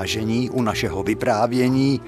Vážení, 0.00 0.50
u 0.50 0.62
našeho 0.62 1.02
vyprávění. 1.02 2.00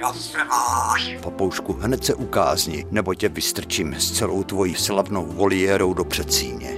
Papoušku, 1.21 1.73
hned 1.73 2.05
se 2.05 2.15
ukázni, 2.15 2.87
nebo 2.91 3.15
tě 3.15 3.29
vystrčím 3.29 3.95
s 3.95 4.13
celou 4.13 4.43
tvojí 4.43 4.75
slavnou 4.75 5.27
voliérou 5.27 5.95
do 5.95 6.05
předsíně. 6.05 6.75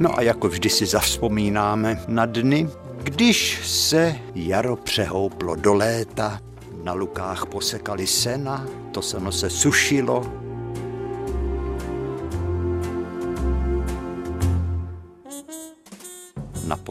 No 0.00 0.18
a 0.18 0.22
jako 0.22 0.48
vždy 0.48 0.70
si 0.70 0.86
zavzpomínáme 0.86 2.04
na 2.08 2.26
dny, 2.26 2.68
když 3.02 3.60
se 3.64 4.14
jaro 4.34 4.76
přehouplo 4.76 5.54
do 5.54 5.74
léta, 5.74 6.40
na 6.84 6.92
lukách 6.92 7.46
posekali 7.46 8.06
sena, 8.06 8.66
to 8.92 9.02
seno 9.02 9.32
se 9.32 9.50
sušilo, 9.50 10.32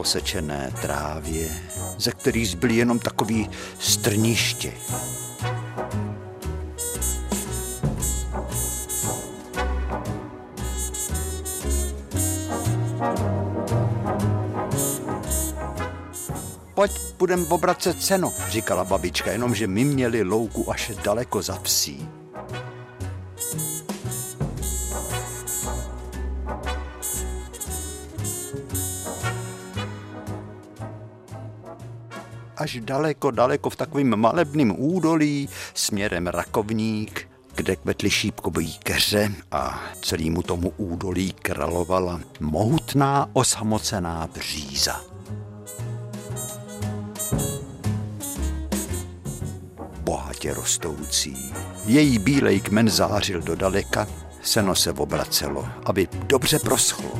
posečené 0.08 0.72
trávě, 0.82 1.48
ze 1.98 2.10
který 2.10 2.46
zbyly 2.46 2.76
jenom 2.76 2.98
takový 2.98 3.50
strniště. 3.78 4.72
Pojď, 16.74 16.92
budem 17.18 17.46
obracet 17.48 18.02
ceno, 18.02 18.32
říkala 18.48 18.84
babička, 18.84 19.32
jenomže 19.32 19.66
my 19.66 19.84
měli 19.84 20.22
louku 20.22 20.70
až 20.70 20.92
daleko 21.04 21.42
za 21.42 21.58
vsí. 21.62 22.08
Až 32.58 32.78
daleko, 32.80 33.30
daleko 33.30 33.70
v 33.70 33.76
takovým 33.76 34.16
malebným 34.16 34.74
údolí 34.76 35.48
směrem 35.74 36.26
Rakovník, 36.26 37.28
kde 37.54 37.76
kvetly 37.76 38.10
šípkový 38.10 38.78
keře 38.78 39.32
a 39.52 39.82
celému 40.02 40.42
tomu 40.42 40.72
údolí 40.76 41.32
kralovala 41.32 42.20
mohutná 42.40 43.28
osamocená 43.32 44.28
bříza. 44.34 45.00
Bohatě 50.00 50.54
rostoucí. 50.54 51.52
Její 51.86 52.18
bílej 52.18 52.60
kmen 52.60 52.88
zářil 52.88 53.42
do 53.42 53.56
daleka, 53.56 54.06
seno 54.42 54.74
se 54.74 54.92
obracelo, 54.92 55.68
aby 55.84 56.08
dobře 56.26 56.58
proschlo. 56.58 57.10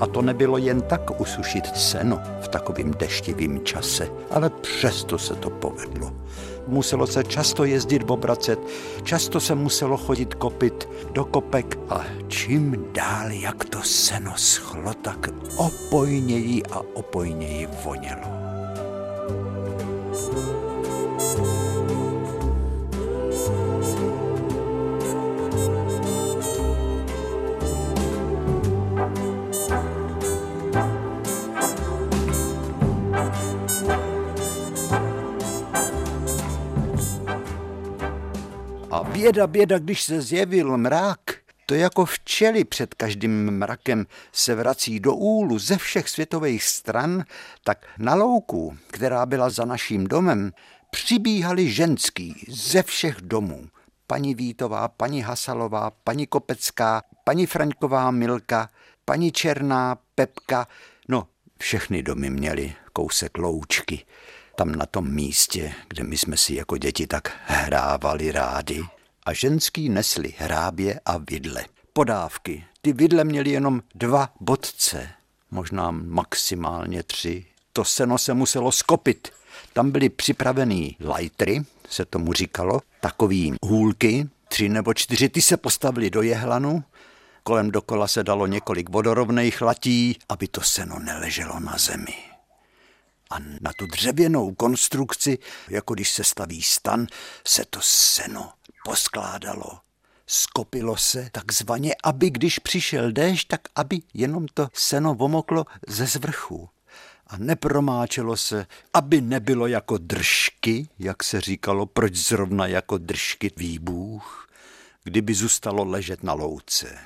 A 0.00 0.06
to 0.06 0.22
nebylo 0.22 0.58
jen 0.58 0.82
tak 0.82 1.20
usušit 1.20 1.76
seno 1.76 2.20
v 2.40 2.48
takovým 2.48 2.94
deštivým 2.98 3.64
čase, 3.64 4.08
ale 4.30 4.50
přesto 4.50 5.18
se 5.18 5.34
to 5.34 5.50
povedlo. 5.50 6.12
Muselo 6.66 7.06
se 7.06 7.24
často 7.24 7.64
jezdit 7.64 8.10
obracet, 8.10 8.58
často 9.02 9.40
se 9.40 9.54
muselo 9.54 9.96
chodit 9.96 10.34
kopit 10.34 10.88
do 11.12 11.24
kopek 11.24 11.78
a 11.88 12.04
čím 12.28 12.84
dál, 12.92 13.30
jak 13.30 13.64
to 13.64 13.82
seno 13.82 14.32
schlo, 14.36 14.94
tak 15.02 15.28
opojněji 15.56 16.62
a 16.70 16.80
opojněji 16.94 17.68
vonělo. 17.84 18.40
A 21.38 21.69
běda, 39.20 39.46
běda, 39.46 39.78
když 39.78 40.02
se 40.02 40.22
zjevil 40.22 40.76
mrak, 40.76 41.18
to 41.66 41.74
jako 41.74 42.04
včely 42.04 42.64
před 42.64 42.94
každým 42.94 43.50
mrakem 43.50 44.06
se 44.32 44.54
vrací 44.54 45.00
do 45.00 45.14
úlu 45.14 45.58
ze 45.58 45.76
všech 45.76 46.08
světových 46.08 46.64
stran, 46.64 47.24
tak 47.64 47.86
na 47.98 48.14
louku, 48.14 48.76
která 48.86 49.26
byla 49.26 49.50
za 49.50 49.64
naším 49.64 50.06
domem, 50.06 50.52
přibíhali 50.90 51.72
ženský 51.72 52.44
ze 52.48 52.82
všech 52.82 53.16
domů. 53.20 53.68
Paní 54.06 54.34
Vítová, 54.34 54.88
paní 54.88 55.22
Hasalová, 55.22 55.90
paní 56.04 56.26
Kopecká, 56.26 57.02
paní 57.24 57.46
Fraňková 57.46 58.10
Milka, 58.10 58.68
paní 59.04 59.32
Černá, 59.32 59.98
Pepka, 60.14 60.66
no 61.08 61.26
všechny 61.58 62.02
domy 62.02 62.30
měly 62.30 62.74
kousek 62.92 63.38
loučky 63.38 64.04
tam 64.56 64.72
na 64.72 64.86
tom 64.86 65.10
místě, 65.14 65.72
kde 65.88 66.04
my 66.04 66.18
jsme 66.18 66.36
si 66.36 66.54
jako 66.54 66.76
děti 66.76 67.06
tak 67.06 67.32
hrávali 67.46 68.32
rádi. 68.32 68.84
A 69.26 69.32
ženský 69.32 69.88
nesli 69.88 70.34
hrábě 70.38 71.00
a 71.04 71.18
vidle. 71.18 71.64
Podávky. 71.92 72.64
Ty 72.82 72.92
vidle 72.92 73.24
měly 73.24 73.50
jenom 73.50 73.82
dva 73.94 74.28
bodce, 74.40 75.08
možná 75.50 75.90
maximálně 75.90 77.02
tři. 77.02 77.46
To 77.72 77.84
seno 77.84 78.18
se 78.18 78.34
muselo 78.34 78.72
skopit. 78.72 79.28
Tam 79.72 79.90
byly 79.90 80.08
připravený 80.08 80.96
lajtry, 81.00 81.62
se 81.88 82.04
tomu 82.04 82.32
říkalo, 82.32 82.80
takový 83.00 83.54
hůlky, 83.62 84.28
tři 84.48 84.68
nebo 84.68 84.94
čtyři, 84.94 85.28
ty 85.28 85.42
se 85.42 85.56
postavili 85.56 86.10
do 86.10 86.22
jehlanu, 86.22 86.84
kolem 87.42 87.70
dokola 87.70 88.08
se 88.08 88.24
dalo 88.24 88.46
několik 88.46 88.88
vodorovných 88.88 89.62
latí, 89.62 90.18
aby 90.28 90.48
to 90.48 90.60
seno 90.60 90.98
neleželo 90.98 91.60
na 91.60 91.78
zemi 91.78 92.30
a 93.30 93.38
na 93.38 93.72
tu 93.76 93.86
dřevěnou 93.86 94.54
konstrukci, 94.54 95.38
jako 95.68 95.94
když 95.94 96.12
se 96.12 96.24
staví 96.24 96.62
stan, 96.62 97.06
se 97.46 97.64
to 97.70 97.78
seno 97.82 98.52
poskládalo. 98.84 99.78
Skopilo 100.26 100.96
se 100.96 101.28
takzvaně, 101.32 101.94
aby 102.04 102.30
když 102.30 102.58
přišel 102.58 103.12
déšť, 103.12 103.48
tak 103.48 103.60
aby 103.76 104.02
jenom 104.14 104.46
to 104.54 104.68
seno 104.72 105.14
vomoklo 105.14 105.64
ze 105.88 106.06
zvrchu. 106.06 106.68
A 107.26 107.36
nepromáčelo 107.38 108.36
se, 108.36 108.66
aby 108.94 109.20
nebylo 109.20 109.66
jako 109.66 109.98
držky, 109.98 110.88
jak 110.98 111.22
se 111.24 111.40
říkalo, 111.40 111.86
proč 111.86 112.14
zrovna 112.14 112.66
jako 112.66 112.98
držky 112.98 113.50
výbůh, 113.56 114.48
kdyby 115.04 115.34
zůstalo 115.34 115.84
ležet 115.84 116.22
na 116.22 116.32
louce. 116.32 116.98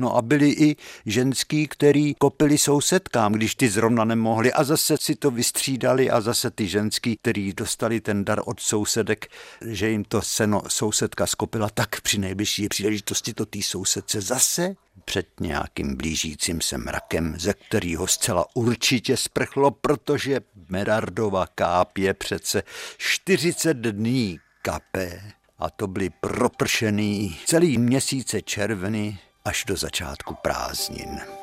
No 0.00 0.16
a 0.16 0.22
byli 0.22 0.50
i 0.50 0.76
ženský, 1.06 1.68
který 1.68 2.14
kopili 2.14 2.58
sousedkám, 2.58 3.32
když 3.32 3.54
ty 3.54 3.68
zrovna 3.68 4.04
nemohli. 4.04 4.52
A 4.52 4.64
zase 4.64 4.96
si 5.00 5.14
to 5.14 5.30
vystřídali 5.30 6.10
a 6.10 6.20
zase 6.20 6.50
ty 6.50 6.68
ženský, 6.68 7.16
který 7.16 7.52
dostali 7.52 8.00
ten 8.00 8.24
dar 8.24 8.40
od 8.44 8.60
sousedek, 8.60 9.26
že 9.66 9.90
jim 9.90 10.04
to 10.04 10.22
seno 10.22 10.62
sousedka 10.68 11.26
skopila, 11.26 11.68
tak 11.68 12.00
při 12.00 12.18
nejbližší 12.18 12.68
příležitosti 12.68 13.34
to 13.34 13.46
té 13.46 13.62
sousedce 13.62 14.20
zase 14.20 14.74
před 15.04 15.26
nějakým 15.40 15.96
blížícím 15.96 16.60
se 16.60 16.78
mrakem, 16.78 17.34
ze 17.38 17.52
kterého 17.52 18.06
zcela 18.06 18.46
určitě 18.54 19.16
sprchlo, 19.16 19.70
protože 19.70 20.40
Merardova 20.68 21.46
káp 21.46 21.98
je 21.98 22.14
přece 22.14 22.62
40 22.98 23.76
dní 23.76 24.38
kapé 24.62 25.32
a 25.58 25.70
to 25.70 25.86
byly 25.86 26.10
propršený 26.10 27.38
celý 27.46 27.78
měsíce 27.78 28.42
červeny 28.42 29.18
až 29.46 29.64
do 29.64 29.76
začátku 29.76 30.34
prázdnin. 30.34 31.35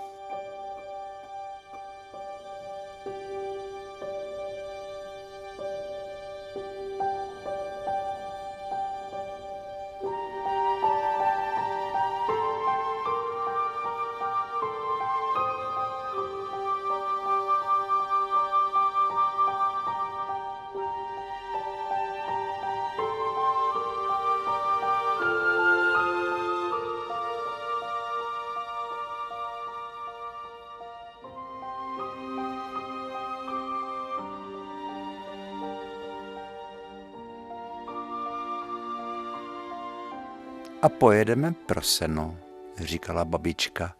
A 40.84 40.90
pojedeme 40.90 41.54
pro 41.66 41.82
seno, 41.82 42.38
říkala 42.78 43.26
babička. 43.26 43.96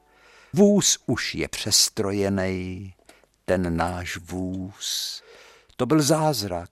Vůz 0.54 0.98
už 1.06 1.36
je 1.36 1.48
přestrojený, 1.48 2.94
ten 3.46 3.78
náš 3.78 4.18
vůz. 4.18 5.22
To 5.76 5.86
byl 5.86 6.02
zázrak. 6.02 6.70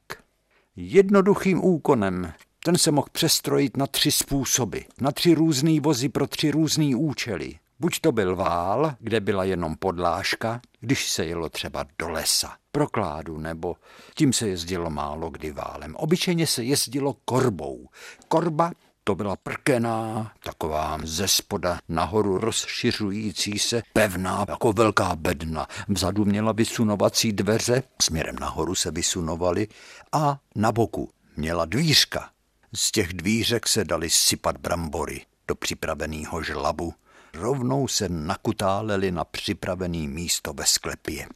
jednoduchým 0.75 1.63
úkonem. 1.63 2.33
Ten 2.63 2.77
se 2.77 2.91
mohl 2.91 3.07
přestrojit 3.11 3.77
na 3.77 3.87
tři 3.87 4.11
způsoby, 4.11 4.79
na 5.01 5.11
tři 5.11 5.33
různý 5.33 5.79
vozy 5.79 6.09
pro 6.09 6.27
tři 6.27 6.51
různý 6.51 6.95
účely. 6.95 7.59
Buď 7.79 7.99
to 7.99 8.11
byl 8.11 8.35
vál, 8.35 8.95
kde 8.99 9.19
byla 9.19 9.43
jenom 9.43 9.75
podlážka, 9.75 10.61
když 10.79 11.11
se 11.11 11.25
jelo 11.25 11.49
třeba 11.49 11.85
do 11.99 12.09
lesa, 12.09 12.55
prokládu, 12.71 13.37
nebo 13.37 13.75
tím 14.15 14.33
se 14.33 14.47
jezdilo 14.47 14.89
málo 14.89 15.29
kdy 15.29 15.51
válem. 15.51 15.95
Obyčejně 15.95 16.47
se 16.47 16.63
jezdilo 16.63 17.15
korbou. 17.25 17.87
Korba 18.27 18.71
to 19.03 19.15
byla 19.15 19.35
prkená, 19.35 20.31
taková 20.43 20.97
ze 21.03 21.27
spoda 21.27 21.79
nahoru 21.89 22.37
rozšiřující 22.37 23.59
se, 23.59 23.83
pevná, 23.93 24.45
jako 24.49 24.73
velká 24.73 25.15
bedna. 25.15 25.67
Vzadu 25.87 26.25
měla 26.25 26.51
vysunovací 26.51 27.31
dveře, 27.31 27.83
směrem 28.01 28.35
nahoru 28.39 28.75
se 28.75 28.91
vysunovaly 28.91 29.67
a 30.11 30.39
na 30.55 30.71
boku 30.71 31.09
měla 31.37 31.65
dvířka. 31.65 32.29
Z 32.75 32.91
těch 32.91 33.13
dvířek 33.13 33.67
se 33.67 33.85
dali 33.85 34.09
sypat 34.09 34.57
brambory 34.57 35.25
do 35.47 35.55
připraveného 35.55 36.43
žlabu. 36.43 36.93
Rovnou 37.33 37.87
se 37.87 38.09
nakutáleli 38.09 39.11
na 39.11 39.25
připravený 39.25 40.07
místo 40.07 40.53
ve 40.53 40.65
sklepě. 40.65 41.27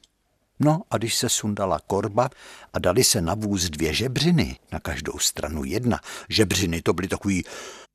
No 0.60 0.82
a 0.92 0.98
když 0.98 1.16
se 1.16 1.30
sundala 1.30 1.80
korba 1.88 2.30
a 2.74 2.80
dali 2.80 3.04
se 3.04 3.22
na 3.22 3.34
vůz 3.34 3.70
dvě 3.70 3.94
žebřiny, 3.94 4.60
na 4.72 4.80
každou 4.80 5.20
stranu 5.20 5.64
jedna. 5.64 6.00
Žebřiny 6.30 6.82
to 6.82 6.94
byly 6.94 7.08
takový 7.08 7.44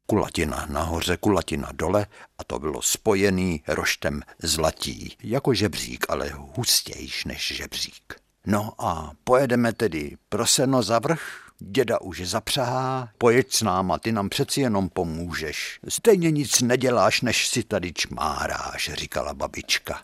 kulatina 0.06 0.66
nahoře, 0.70 1.16
kulatina 1.16 1.68
dole 1.72 2.06
a 2.38 2.44
to 2.44 2.58
bylo 2.58 2.82
spojený 2.82 3.62
roštem 3.66 4.22
zlatí, 4.42 5.16
jako 5.22 5.54
žebřík, 5.54 6.06
ale 6.08 6.30
hustějš 6.34 7.24
než 7.24 7.52
žebřík. 7.56 8.14
No 8.46 8.72
a 8.78 9.12
pojedeme 9.24 9.72
tedy 9.72 10.16
pro 10.28 10.46
seno 10.46 10.82
za 10.82 10.98
vrch, 10.98 11.50
děda 11.58 12.00
už 12.00 12.20
zapřahá, 12.20 13.08
pojeď 13.18 13.52
s 13.52 13.62
náma, 13.62 13.98
ty 13.98 14.12
nám 14.12 14.28
přeci 14.28 14.60
jenom 14.60 14.88
pomůžeš. 14.88 15.80
Stejně 15.88 16.30
nic 16.30 16.60
neděláš, 16.60 17.20
než 17.20 17.48
si 17.48 17.62
tady 17.62 17.92
čmáráš, 17.92 18.90
říkala 18.94 19.34
babička. 19.34 20.00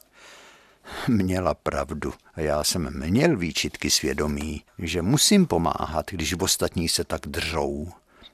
Měla 1.09 1.55
pravdu 1.55 2.15
a 2.35 2.41
já 2.41 2.65
jsem 2.65 3.07
měl 3.07 3.37
výčitky 3.37 3.91
svědomí, 3.91 4.63
že 4.79 5.03
musím 5.03 5.47
pomáhat, 5.47 6.07
když 6.11 6.35
ostatní 6.41 6.89
se 6.89 7.05
tak 7.05 7.21
držou. 7.27 7.93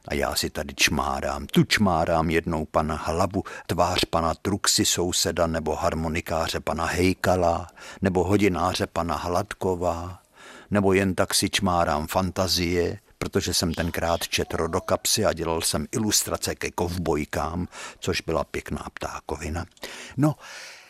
A 0.08 0.14
já 0.14 0.34
si 0.34 0.50
tady 0.50 0.74
čmárám, 0.74 1.46
tu 1.46 1.64
čmárám 1.64 2.30
jednou 2.30 2.64
pana 2.64 2.96
Hlavu, 2.96 3.42
tvář 3.66 4.04
pana 4.04 4.34
Truxy 4.34 4.84
souseda, 4.84 5.46
nebo 5.46 5.74
harmonikáře 5.74 6.60
pana 6.60 6.86
Hejkala, 6.86 7.66
nebo 8.02 8.24
hodináře 8.24 8.86
pana 8.86 9.16
Hladkova, 9.16 10.18
nebo 10.70 10.92
jen 10.92 11.14
tak 11.14 11.34
si 11.34 11.50
čmárám 11.50 12.06
fantazie, 12.06 12.98
protože 13.18 13.54
jsem 13.54 13.74
tenkrát 13.74 14.28
četl 14.28 14.68
do 14.68 14.80
kapsy 14.80 15.24
a 15.24 15.32
dělal 15.32 15.60
jsem 15.60 15.86
ilustrace 15.92 16.54
ke 16.54 16.70
kovbojkám, 16.70 17.68
což 17.98 18.20
byla 18.20 18.44
pěkná 18.44 18.86
ptákovina. 18.94 19.64
No, 20.16 20.34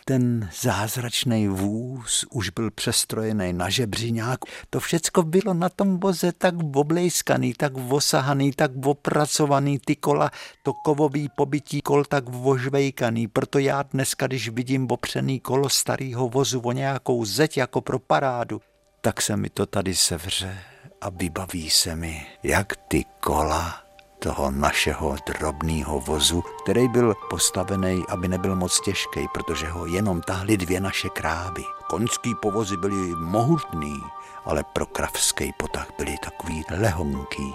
ten 0.04 0.48
zázračný 0.60 1.48
vůz 1.48 2.24
už 2.30 2.50
byl 2.50 2.70
přestrojený 2.70 3.52
na 3.52 3.68
žebřiňák. 3.68 4.40
To 4.70 4.80
všecko 4.80 5.22
bylo 5.22 5.54
na 5.54 5.68
tom 5.68 6.00
voze 6.00 6.32
tak 6.32 6.54
oblejskaný, 6.74 7.54
tak 7.54 7.72
osahaný, 7.88 8.52
tak 8.52 8.70
opracovaný, 8.86 9.78
ty 9.78 9.96
kola, 9.96 10.30
to 10.62 10.72
kovový 10.72 11.28
pobytí 11.36 11.80
kol 11.80 12.04
tak 12.04 12.28
vožvejkaný. 12.28 13.28
Proto 13.28 13.58
já 13.58 13.82
dneska, 13.82 14.26
když 14.26 14.48
vidím 14.48 14.86
opřený 14.90 15.40
kolo 15.40 15.68
starého 15.68 16.28
vozu 16.28 16.60
o 16.60 16.72
nějakou 16.72 17.24
zeď 17.24 17.56
jako 17.56 17.80
pro 17.80 17.98
parádu, 17.98 18.60
tak 19.00 19.22
se 19.22 19.36
mi 19.36 19.50
to 19.50 19.66
tady 19.66 19.94
sevře 19.94 20.58
a 21.00 21.10
vybaví 21.10 21.70
se 21.70 21.96
mi, 21.96 22.26
jak 22.42 22.76
ty 22.76 23.04
kola 23.20 23.91
toho 24.22 24.50
našeho 24.50 25.16
drobného 25.26 26.00
vozu, 26.00 26.44
který 26.62 26.88
byl 26.88 27.14
postavený, 27.30 28.04
aby 28.08 28.28
nebyl 28.28 28.56
moc 28.56 28.80
těžký, 28.80 29.28
protože 29.34 29.66
ho 29.66 29.86
jenom 29.86 30.20
tahly 30.20 30.56
dvě 30.56 30.80
naše 30.80 31.08
krávy. 31.08 31.64
Konský 31.86 32.34
povozy 32.34 32.76
byly 32.76 33.14
mohutný, 33.16 34.00
ale 34.44 34.64
pro 34.72 34.86
kravský 34.86 35.52
potah 35.58 35.86
byly 35.98 36.16
takový 36.24 36.64
lehonký. 36.70 37.52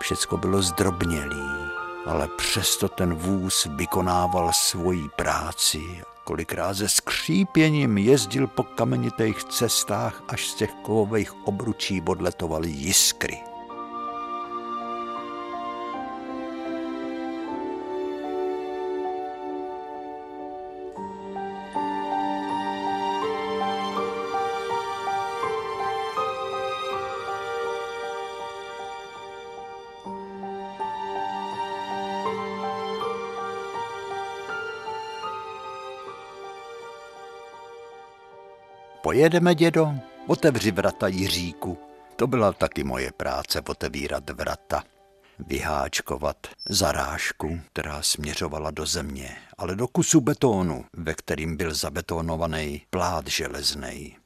Všecko 0.00 0.36
bylo 0.36 0.62
zdrobnělý, 0.62 1.46
ale 2.06 2.28
přesto 2.36 2.88
ten 2.88 3.14
vůz 3.14 3.68
vykonával 3.76 4.50
svoji 4.52 5.08
práci 5.16 6.02
kolikrát 6.28 6.74
se 6.74 6.88
skřípěním 6.88 7.98
jezdil 7.98 8.46
po 8.46 8.62
kamenitých 8.62 9.44
cestách, 9.44 10.22
až 10.28 10.48
z 10.48 10.54
těch 10.54 10.70
kovových 10.82 11.46
obručí 11.46 12.02
odletovaly 12.06 12.70
jiskry. 12.70 13.47
Pojedeme, 39.08 39.54
dědo? 39.54 39.94
Otevři 40.26 40.70
vrata 40.70 41.08
Jiříku. 41.08 41.78
To 42.16 42.26
byla 42.26 42.52
taky 42.52 42.84
moje 42.84 43.12
práce, 43.16 43.60
otevírat 43.68 44.30
vrata. 44.30 44.84
Vyháčkovat 45.38 46.36
zarážku, 46.68 47.60
která 47.72 48.02
směřovala 48.02 48.70
do 48.70 48.86
země, 48.86 49.36
ale 49.58 49.76
do 49.76 49.88
kusu 49.88 50.20
betonu, 50.20 50.84
ve 50.92 51.14
kterým 51.14 51.56
byl 51.56 51.74
zabetonovaný 51.74 52.82
plát 52.90 53.26
železný. 53.26 54.16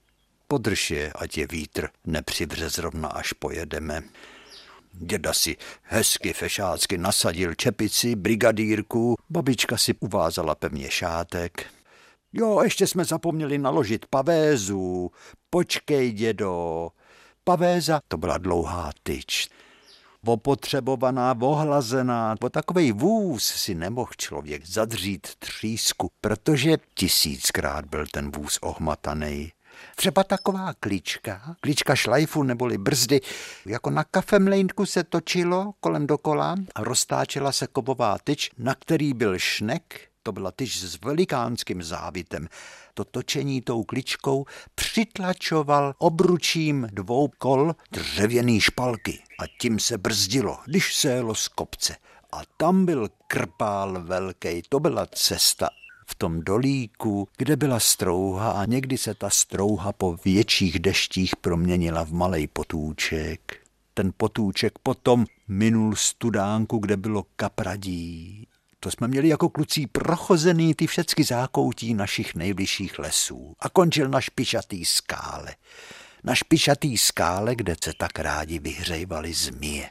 Podrž 0.49 0.91
je, 0.91 1.13
ať 1.13 1.39
je 1.39 1.47
vítr 1.47 1.89
nepřivře 2.07 2.71
zrovna, 2.71 3.09
až 3.09 3.33
pojedeme. 3.33 4.03
Děda 4.93 5.33
si 5.33 5.57
hezky 5.83 6.33
fešácky 6.33 6.99
nasadil 6.99 7.55
čepici, 7.55 8.17
brigadírku, 8.17 9.17
babička 9.31 9.77
si 9.77 9.95
uvázala 10.01 10.55
pevně 10.55 10.91
šátek, 10.91 11.67
Jo, 12.33 12.61
ještě 12.63 12.87
jsme 12.87 13.05
zapomněli 13.05 13.59
naložit 13.59 14.07
pavézu. 14.07 15.11
Počkej, 15.51 16.13
dědo. 16.13 16.89
Pavéza, 17.45 18.01
to 18.09 18.17
byla 18.17 18.39
dlouhá 18.39 18.91
tyč. 19.03 19.49
Opotřebovaná, 20.27 21.37
ohlazená. 21.41 22.37
Po 22.37 22.51
takovej 22.51 22.93
vůz 22.93 23.45
si 23.45 23.75
nemohl 23.75 24.11
člověk 24.17 24.67
zadřít 24.67 25.29
třísku, 25.39 26.11
protože 26.21 26.77
tisíckrát 26.95 27.85
byl 27.85 28.07
ten 28.13 28.31
vůz 28.31 28.59
ohmataný. 28.63 29.53
Třeba 29.97 30.25
taková 30.25 30.75
klička, 30.81 31.57
klička 31.61 31.97
šlajfu 31.97 32.43
neboli 32.43 32.79
brzdy, 32.79 33.21
jako 33.67 33.91
na 33.91 34.05
kafemlejnku 34.05 34.87
se 34.87 35.05
točilo 35.05 35.73
kolem 35.81 36.07
dokola 36.07 36.57
a 36.75 36.85
roztáčela 36.85 37.53
se 37.53 37.67
kovová 37.67 38.19
tyč, 38.25 38.51
na 38.59 38.75
který 38.75 39.15
byl 39.15 39.39
šnek 39.39 40.12
to 40.23 40.33
byla 40.33 40.51
tyž 40.53 40.81
s 40.83 41.01
velikánským 41.01 41.83
závitem. 41.83 42.49
To 42.95 43.05
točení 43.05 43.63
tou 43.63 43.85
kličkou 43.85 44.45
přitlačoval 44.75 45.95
obručím 45.99 46.89
dvou 46.93 47.29
kol 47.39 47.75
dřevěný 47.93 48.61
špalky 48.61 49.23
a 49.39 49.43
tím 49.61 49.79
se 49.79 49.99
brzdilo, 49.99 50.59
když 50.67 50.95
se 50.97 51.09
jelo 51.09 51.35
z 51.35 51.49
kopce. 51.49 51.97
A 52.33 52.43
tam 52.57 52.87
byl 52.87 53.09
krpál 53.27 54.03
velký, 54.03 54.63
to 54.69 54.81
byla 54.81 55.07
cesta 55.07 55.69
v 56.07 56.15
tom 56.15 56.41
dolíku, 56.41 57.29
kde 57.37 57.57
byla 57.57 57.81
strouha 57.81 58.51
a 58.51 58.65
někdy 58.65 58.99
se 58.99 59.15
ta 59.15 59.31
strouha 59.31 59.93
po 59.93 60.17
větších 60.25 60.79
deštích 60.79 61.37
proměnila 61.37 62.05
v 62.05 62.13
malý 62.13 62.47
potůček. 62.47 63.57
Ten 63.95 64.13
potůček 64.17 64.79
potom 64.83 65.27
minul 65.49 65.97
studánku, 65.97 66.79
kde 66.79 66.97
bylo 66.97 67.25
kapradí 67.37 68.47
to 68.83 68.91
jsme 68.91 69.09
měli 69.09 69.29
jako 69.29 69.49
klucí 69.49 69.87
prochozený 69.87 70.75
ty 70.75 70.87
všecky 70.87 71.25
zákoutí 71.25 71.95
našich 71.95 72.35
nejbližších 72.35 72.99
lesů 72.99 73.55
a 73.61 73.69
končil 73.69 74.09
na 74.09 74.21
špičatý 74.21 74.85
skále. 74.85 75.55
Na 76.25 76.35
špičatý 76.35 76.99
skále, 76.99 77.55
kde 77.55 77.77
se 77.85 77.93
tak 77.97 78.19
rádi 78.19 78.59
vyhřejvali 78.59 79.33
zmije. 79.35 79.91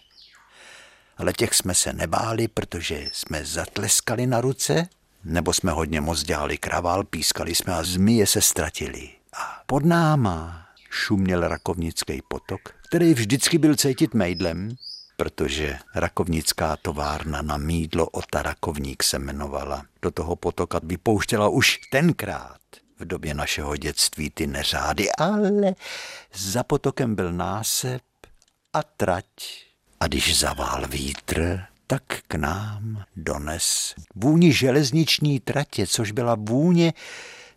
Ale 1.17 1.33
těch 1.33 1.53
jsme 1.53 1.75
se 1.75 1.93
nebáli, 1.93 2.47
protože 2.47 3.09
jsme 3.13 3.45
zatleskali 3.45 4.27
na 4.27 4.41
ruce, 4.41 4.87
nebo 5.23 5.53
jsme 5.53 5.71
hodně 5.71 6.01
moc 6.01 6.23
dělali 6.23 6.57
kravál, 6.57 7.03
pískali 7.03 7.55
jsme 7.55 7.73
a 7.73 7.83
zmije 7.83 8.27
se 8.27 8.41
ztratili. 8.41 9.09
A 9.33 9.63
pod 9.65 9.85
náma 9.85 10.67
šuměl 10.89 11.47
rakovnický 11.47 12.21
potok, 12.27 12.61
který 12.87 13.13
vždycky 13.13 13.57
byl 13.57 13.75
cítit 13.75 14.13
mejdlem, 14.13 14.75
protože 15.21 15.77
rakovnická 15.95 16.77
továrna 16.77 17.41
na 17.41 17.57
mídlo 17.57 18.09
Ota 18.09 18.41
Rakovník 18.41 19.03
se 19.03 19.17
jmenovala. 19.17 19.85
Do 20.01 20.11
toho 20.11 20.35
potoka 20.35 20.79
vypouštěla 20.83 21.49
už 21.49 21.79
tenkrát 21.91 22.59
v 22.99 23.05
době 23.05 23.33
našeho 23.33 23.77
dětství 23.77 24.29
ty 24.29 24.47
neřády, 24.47 25.11
ale 25.11 25.75
za 26.33 26.63
potokem 26.63 27.15
byl 27.15 27.33
násep 27.33 28.01
a 28.73 28.83
trať. 28.83 29.25
A 29.99 30.07
když 30.07 30.39
zavál 30.39 30.87
vítr, 30.87 31.61
tak 31.87 32.03
k 32.27 32.35
nám 32.35 33.03
dones 33.15 33.95
vůni 34.15 34.53
železniční 34.53 35.39
tratě, 35.39 35.87
což 35.87 36.11
byla 36.11 36.35
vůně 36.39 36.93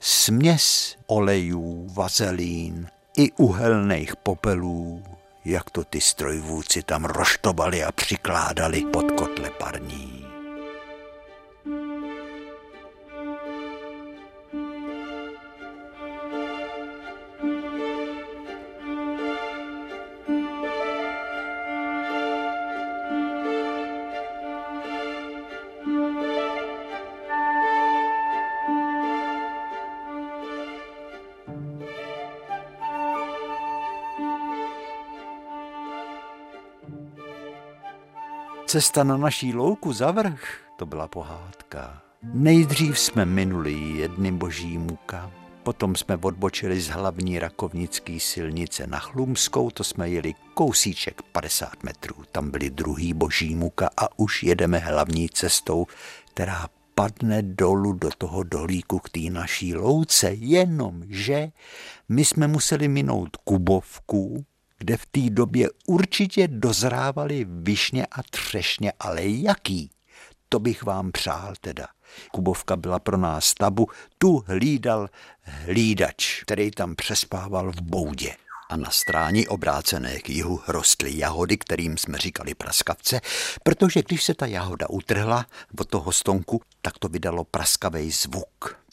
směs 0.00 0.97
olejů, 1.06 1.88
vazelín 1.94 2.88
i 3.16 3.33
uhelných 3.33 4.16
popelů, 4.16 5.02
jak 5.44 5.70
to 5.70 5.84
ty 5.84 6.00
strojvůci 6.00 6.82
tam 6.82 7.04
roštobali 7.04 7.84
a 7.84 7.92
přikládali 7.92 8.80
pod 8.80 9.10
kotle 9.10 9.50
parní. 9.50 10.13
Cesta 38.75 39.04
na 39.04 39.16
naší 39.16 39.54
louku 39.54 39.93
za 39.93 40.11
vrch, 40.11 40.40
to 40.76 40.87
byla 40.87 41.09
pohádka. 41.09 42.02
Nejdřív 42.23 42.99
jsme 42.99 43.25
minuli 43.25 43.73
jedny 43.73 44.33
boží 44.33 44.78
muka, 44.78 45.31
potom 45.62 45.97
jsme 45.97 46.16
odbočili 46.16 46.81
z 46.81 46.88
hlavní 46.88 47.38
rakovnické 47.38 48.21
silnice 48.21 48.87
na 48.87 48.99
Chlumskou, 48.99 49.71
to 49.71 49.85
jsme 49.85 50.09
jeli 50.09 50.35
kousíček 50.54 51.23
50 51.23 51.83
metrů, 51.83 52.14
tam 52.33 52.50
byly 52.50 52.71
druhý 52.71 53.12
boží 53.12 53.54
muka 53.54 53.90
a 53.97 54.19
už 54.19 54.43
jedeme 54.43 54.78
hlavní 54.78 55.28
cestou, 55.28 55.87
která 56.31 56.69
padne 56.95 57.43
dolů 57.43 57.93
do 57.93 58.11
toho 58.19 58.43
dolíku 58.43 58.99
k 58.99 59.09
té 59.09 59.21
naší 59.31 59.75
louce, 59.75 60.31
jenomže 60.33 61.49
my 62.09 62.25
jsme 62.25 62.49
museli 62.49 62.88
minout 62.88 63.37
Kubovku, 63.37 64.45
kde 64.78 64.97
v 64.97 65.07
té 65.07 65.21
době 65.31 65.69
určitě 65.87 66.49
dozrávaly 66.49 67.47
višně 67.49 68.07
a 68.07 68.23
třešně, 68.23 68.93
ale 69.00 69.21
jaký? 69.25 69.90
To 70.49 70.59
bych 70.59 70.83
vám 70.83 71.12
přál 71.12 71.54
teda. 71.61 71.87
Kubovka 72.33 72.76
byla 72.76 72.99
pro 72.99 73.16
nás 73.16 73.54
tabu, 73.54 73.88
tu 74.19 74.45
hlídal 74.47 75.09
hlídač, 75.43 76.43
který 76.43 76.71
tam 76.71 76.95
přespával 76.95 77.73
v 77.73 77.81
boudě. 77.81 78.37
A 78.71 78.76
na 78.76 78.90
stráni 78.90 79.49
obrácené 79.49 80.21
k 80.21 80.28
jihu 80.31 80.61
rostly 80.69 81.19
jahody, 81.19 81.57
kterým 81.57 81.99
jsme 81.99 82.19
říkali 82.19 82.54
praskavce, 82.54 83.21
protože 83.62 84.02
když 84.02 84.25
se 84.25 84.35
ta 84.35 84.47
jahoda 84.47 84.88
utrhla 84.90 85.47
od 85.78 85.88
toho 85.88 86.12
stonku, 86.12 86.62
tak 86.83 86.99
to 86.99 87.09
vydalo 87.09 87.45
praskavý 87.45 88.11
zvuk. 88.11 88.83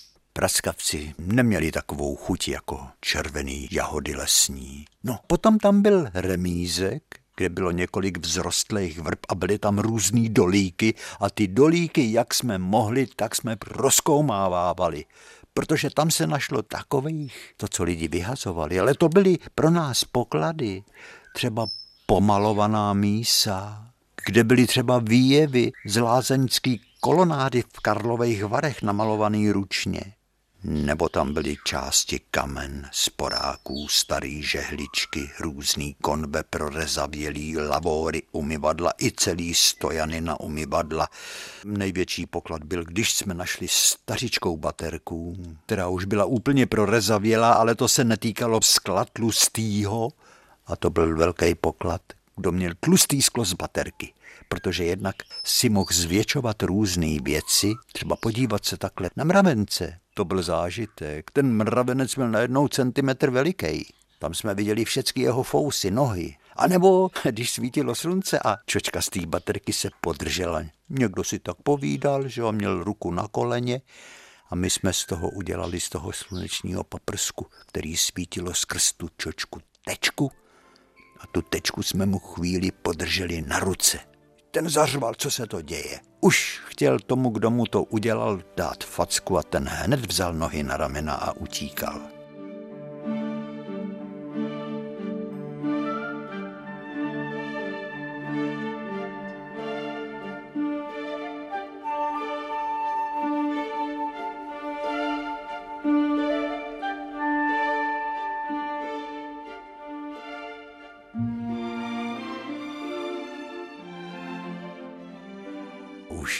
Praskavci 0.42 1.14
neměli 1.18 1.72
takovou 1.72 2.16
chuť 2.16 2.48
jako 2.48 2.88
červený 3.02 3.68
jahody 3.72 4.16
lesní. 4.16 4.86
No, 5.04 5.20
potom 5.28 5.58
tam 5.58 5.82
byl 5.82 6.08
remízek, 6.14 7.04
kde 7.38 7.50
bylo 7.50 7.72
několik 7.72 8.26
vzrostlých 8.26 9.00
vrb 9.00 9.20
a 9.30 9.36
byly 9.36 9.60
tam 9.60 9.80
různý 9.80 10.30
dolíky. 10.30 10.94
A 11.20 11.30
ty 11.30 11.48
dolíky, 11.48 12.12
jak 12.12 12.34
jsme 12.34 12.58
mohli, 12.58 13.08
tak 13.16 13.36
jsme 13.36 13.56
proskoumávávali 13.56 15.06
protože 15.54 15.90
tam 15.90 16.12
se 16.12 16.28
našlo 16.28 16.62
takových, 16.62 17.54
to, 17.58 17.68
co 17.68 17.84
lidi 17.84 18.08
vyhazovali, 18.08 18.80
ale 18.80 18.94
to 18.94 19.10
byly 19.10 19.38
pro 19.56 19.70
nás 19.70 20.04
poklady, 20.04 20.84
třeba 21.34 21.68
pomalovaná 22.06 22.94
mísa, 22.94 23.88
kde 24.26 24.44
byly 24.44 24.68
třeba 24.68 25.00
výjevy 25.00 25.72
z 25.86 26.02
lázeňský 26.02 26.82
kolonády 27.00 27.62
v 27.62 27.80
Karlových 27.82 28.44
varech 28.46 28.82
namalovaný 28.82 29.52
ručně 29.52 30.02
nebo 30.64 31.10
tam 31.10 31.34
byly 31.34 31.58
části 31.66 32.22
kamen, 32.32 32.90
sporáků, 32.92 33.88
starý 33.88 34.44
žehličky, 34.44 35.32
různý 35.40 35.96
konbe 36.02 36.44
prorezavělý, 36.50 37.58
lavory, 37.58 38.24
umyvadla 38.32 38.94
i 39.02 39.12
celý 39.12 39.54
stojany 39.54 40.22
na 40.22 40.40
umyvadla. 40.40 41.08
Největší 41.66 42.26
poklad 42.26 42.64
byl, 42.64 42.84
když 42.84 43.14
jsme 43.14 43.34
našli 43.34 43.68
stařičkou 43.70 44.58
baterku, 44.58 45.38
která 45.66 45.88
už 45.88 46.06
byla 46.06 46.26
úplně 46.26 46.66
prorezavělá, 46.66 47.54
ale 47.54 47.76
to 47.76 47.88
se 47.88 48.04
netýkalo 48.04 48.60
skla 48.62 49.06
tlustýho, 49.14 50.10
a 50.68 50.76
to 50.76 50.90
byl 50.90 51.18
velký 51.18 51.56
poklad, 51.56 52.02
kdo 52.36 52.52
měl 52.52 52.72
tlustý 52.80 53.22
sklo 53.22 53.46
z 53.46 53.54
baterky 53.54 54.14
protože 54.50 54.84
jednak 54.84 55.16
si 55.44 55.70
mohl 55.70 55.90
zvětšovat 55.92 56.64
různé 56.64 57.20
věci, 57.24 57.74
třeba 57.94 58.16
podívat 58.16 58.66
se 58.66 58.78
takhle 58.78 59.10
na 59.16 59.24
mravence. 59.24 60.01
To 60.14 60.26
byl 60.26 60.44
zážitek. 60.44 61.32
Ten 61.32 61.54
mravenec 61.54 62.16
byl 62.16 62.30
na 62.30 62.40
jednou 62.40 62.68
centimetr 62.68 63.30
veliký. 63.30 63.94
Tam 64.20 64.34
jsme 64.34 64.56
viděli 64.56 64.86
všechny 64.86 65.24
jeho 65.24 65.44
fousy, 65.44 65.92
nohy. 65.92 66.36
A 66.56 66.68
nebo 66.68 67.10
když 67.24 67.52
svítilo 67.52 67.96
slunce 67.96 68.40
a 68.46 68.58
čočka 68.66 69.02
z 69.02 69.10
té 69.10 69.26
baterky 69.26 69.74
se 69.74 69.90
podržela. 70.02 70.64
Někdo 70.90 71.24
si 71.24 71.40
tak 71.40 71.58
povídal, 71.64 72.28
že 72.28 72.44
on 72.44 72.56
měl 72.56 72.84
ruku 72.84 73.12
na 73.12 73.28
koleně 73.28 73.82
a 74.50 74.56
my 74.56 74.70
jsme 74.70 74.94
z 74.94 75.06
toho 75.06 75.30
udělali 75.30 75.80
z 75.80 75.90
toho 75.90 76.14
slunečního 76.14 76.84
paprsku, 76.84 77.48
který 77.68 77.98
svítilo 77.98 78.54
skrz 78.54 78.94
tu 78.94 79.10
čočku 79.18 79.60
tečku 79.86 80.32
a 81.20 81.28
tu 81.28 81.42
tečku 81.42 81.84
jsme 81.84 82.06
mu 82.06 82.20
chvíli 82.20 82.72
podrželi 82.72 83.42
na 83.42 83.60
ruce. 83.60 84.11
Ten 84.52 84.70
zařval, 84.70 85.14
co 85.18 85.32
se 85.32 85.48
to 85.48 85.62
děje. 85.62 86.00
Už 86.22 86.62
chtěl 86.66 87.00
tomu, 87.00 87.30
kdo 87.30 87.50
mu 87.52 87.66
to 87.66 87.84
udělal, 87.84 88.42
dát 88.58 88.84
facku 88.84 89.38
a 89.38 89.44
ten 89.44 89.68
hned 89.68 90.06
vzal 90.06 90.34
nohy 90.34 90.64
na 90.64 90.78
ramena 90.78 91.14
a 91.14 91.32
utíkal. 91.32 92.02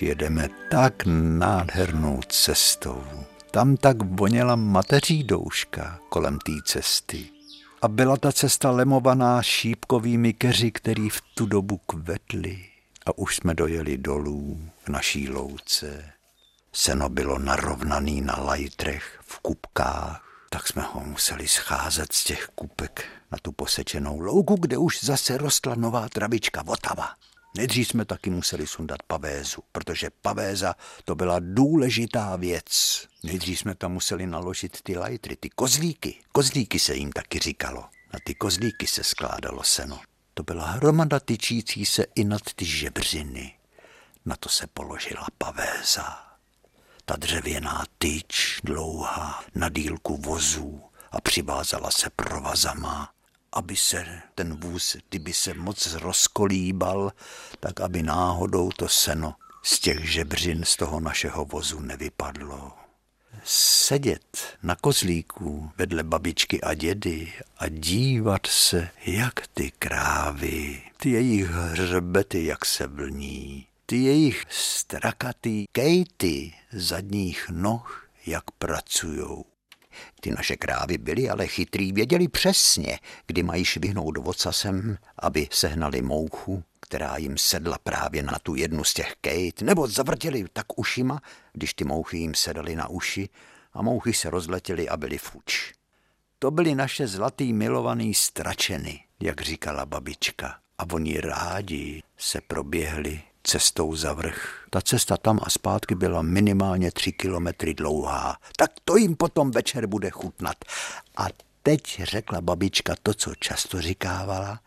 Jedeme 0.02 0.50
tak 0.72 0.94
nádhernou 1.06 2.20
cestou. 2.30 3.04
Tam 3.52 3.78
tak 3.78 3.98
voněla 4.02 4.56
mateří 4.56 5.24
douška 5.24 6.00
kolem 6.10 6.40
té 6.40 6.52
cesty. 6.66 7.30
A 7.82 7.88
byla 7.88 8.18
ta 8.18 8.32
cesta 8.32 8.72
lemovaná 8.72 9.42
šípkovými 9.42 10.34
keři, 10.34 10.72
který 10.72 11.10
v 11.10 11.22
tu 11.36 11.46
dobu 11.46 11.78
kvetly. 11.78 12.66
A 13.06 13.18
už 13.18 13.36
jsme 13.36 13.54
dojeli 13.54 13.98
dolů 13.98 14.62
k 14.84 14.90
naší 14.90 15.30
louce. 15.30 16.12
Seno 16.74 17.10
bylo 17.10 17.40
narovnaný 17.40 18.22
na 18.22 18.36
lajtrech 18.40 19.20
v 19.22 19.40
kupkách, 19.40 20.24
tak 20.50 20.68
jsme 20.68 20.82
ho 20.82 21.02
museli 21.06 21.48
scházet 21.48 22.14
z 22.14 22.24
těch 22.24 22.48
kupek 22.56 23.06
na 23.32 23.38
tu 23.42 23.52
posečenou 23.52 24.20
louku, 24.20 24.56
kde 24.56 24.78
už 24.78 25.04
zase 25.04 25.38
rostla 25.38 25.76
nová 25.76 26.10
travička 26.10 26.62
votava. 26.62 27.10
Nejdřív 27.58 27.88
jsme 27.88 28.06
taky 28.06 28.30
museli 28.30 28.68
sundat 28.68 29.04
pavézu, 29.04 29.64
protože 29.72 30.10
pavéza 30.22 30.76
to 31.06 31.16
byla 31.16 31.40
důležitá 31.40 32.36
věc. 32.36 33.08
Nejdřív 33.24 33.60
jsme 33.60 33.76
tam 33.76 33.92
museli 33.92 34.28
naložit 34.28 34.82
ty 34.82 34.98
lajtry, 34.98 35.36
ty 35.36 35.50
kozlíky. 35.50 36.16
Kozlíky 36.32 36.80
se 36.80 36.96
jim 36.96 37.12
taky 37.12 37.40
říkalo. 37.40 37.82
Na 38.14 38.20
ty 38.24 38.36
kozlíky 38.36 38.88
se 38.88 39.04
skládalo 39.04 39.64
seno. 39.64 40.00
To 40.34 40.44
byla 40.44 40.66
hromada 40.66 41.20
tyčící 41.20 41.86
se 41.86 42.06
i 42.16 42.24
nad 42.24 42.42
ty 42.56 42.66
žebřiny. 42.66 43.54
Na 44.26 44.36
to 44.36 44.50
se 44.50 44.68
položila 44.68 45.28
pavéza. 45.38 46.18
Ta 47.06 47.16
dřevěná 47.16 47.84
tyč, 47.98 48.60
dlouhá, 48.64 49.44
na 49.56 49.70
dílku 49.70 50.18
vozů 50.18 50.82
a 51.12 51.22
přivázala 51.22 51.92
se 51.92 52.10
provazama 52.10 53.14
aby 53.54 53.76
se 53.76 54.06
ten 54.36 54.56
vůz, 54.56 54.98
kdyby 55.10 55.34
se 55.34 55.54
moc 55.54 55.94
rozkolíbal, 55.94 57.12
tak 57.60 57.82
aby 57.82 58.04
náhodou 58.04 58.70
to 58.70 58.88
seno 58.88 59.36
z 59.64 59.80
těch 59.80 60.12
žebřin 60.12 60.66
z 60.66 60.76
toho 60.76 61.00
našeho 61.00 61.46
vozu 61.46 61.80
nevypadlo. 61.80 62.72
Sedět 63.44 64.58
na 64.64 64.76
kozlíku 64.76 65.72
vedle 65.78 66.04
babičky 66.04 66.62
a 66.62 66.74
dědy 66.74 67.34
a 67.58 67.68
dívat 67.68 68.48
se, 68.48 68.90
jak 69.06 69.48
ty 69.48 69.72
krávy, 69.80 70.84
ty 70.98 71.10
jejich 71.10 71.50
hřbety, 71.50 72.46
jak 72.46 72.66
se 72.66 72.88
vlní, 72.88 73.68
ty 73.86 73.98
jejich 73.98 74.46
strakatý 74.50 75.66
kejty 75.72 76.54
zadních 76.72 77.46
noh, 77.50 78.08
jak 78.26 78.52
pracujou 78.52 79.46
Ty 80.24 80.32
naše 80.32 80.58
krávy 80.58 80.98
byly 80.98 81.30
ale 81.30 81.48
chytrý, 81.48 81.92
věděli 81.92 82.28
přesně, 82.28 83.00
kdy 83.28 83.44
mají 83.44 83.66
švihnout 83.66 84.18
vocasem, 84.18 84.98
aby 85.20 85.48
sehnali 85.52 86.02
mouchu, 86.02 86.64
která 86.80 87.18
jim 87.18 87.38
sedla 87.38 87.78
právě 87.84 88.24
na 88.24 88.40
tu 88.44 88.56
jednu 88.56 88.84
z 88.84 88.94
těch 88.94 89.14
kejt, 89.22 89.62
nebo 89.62 89.88
zavrtěli 89.88 90.46
tak 90.54 90.80
ušima, 90.80 91.22
když 91.54 91.74
ty 91.74 91.84
mouchy 91.84 92.18
jim 92.18 92.36
sedaly 92.36 92.76
na 92.76 92.88
uši 92.88 93.30
a 93.74 93.82
mouchy 93.82 94.14
se 94.14 94.30
rozletěly 94.30 94.90
a 94.90 94.98
byly 94.98 95.18
fuč. 95.18 95.74
To 96.40 96.52
byly 96.52 96.76
naše 96.76 97.08
zlatý 97.08 97.54
milovaný 97.54 98.14
stračeny, 98.14 99.00
jak 99.20 99.42
říkala 99.42 99.86
babička. 99.86 100.56
A 100.78 100.84
oni 100.94 101.22
rádi 101.22 102.04
se 102.18 102.42
proběhli 102.42 103.22
cestou 103.44 103.96
za 103.96 104.14
vrch. 104.14 104.68
Ta 104.70 104.82
cesta 104.82 105.18
tam 105.18 105.40
a 105.44 105.50
zpátky 105.50 105.96
byla 105.96 106.22
minimálně 106.22 106.92
tři 106.92 107.12
kilometry 107.12 107.74
dlouhá. 107.74 108.38
Tak 108.58 108.72
to 108.86 108.98
jim 108.98 109.16
potom 109.16 109.52
večer 109.52 109.88
bude 109.88 110.10
chutnat. 110.10 110.56
A 111.18 111.26
teď 111.64 112.02
řekla 112.04 112.42
babička 112.42 112.96
to, 113.04 113.14
co 113.14 113.36
často 113.36 113.82
říkávala. 113.82 114.60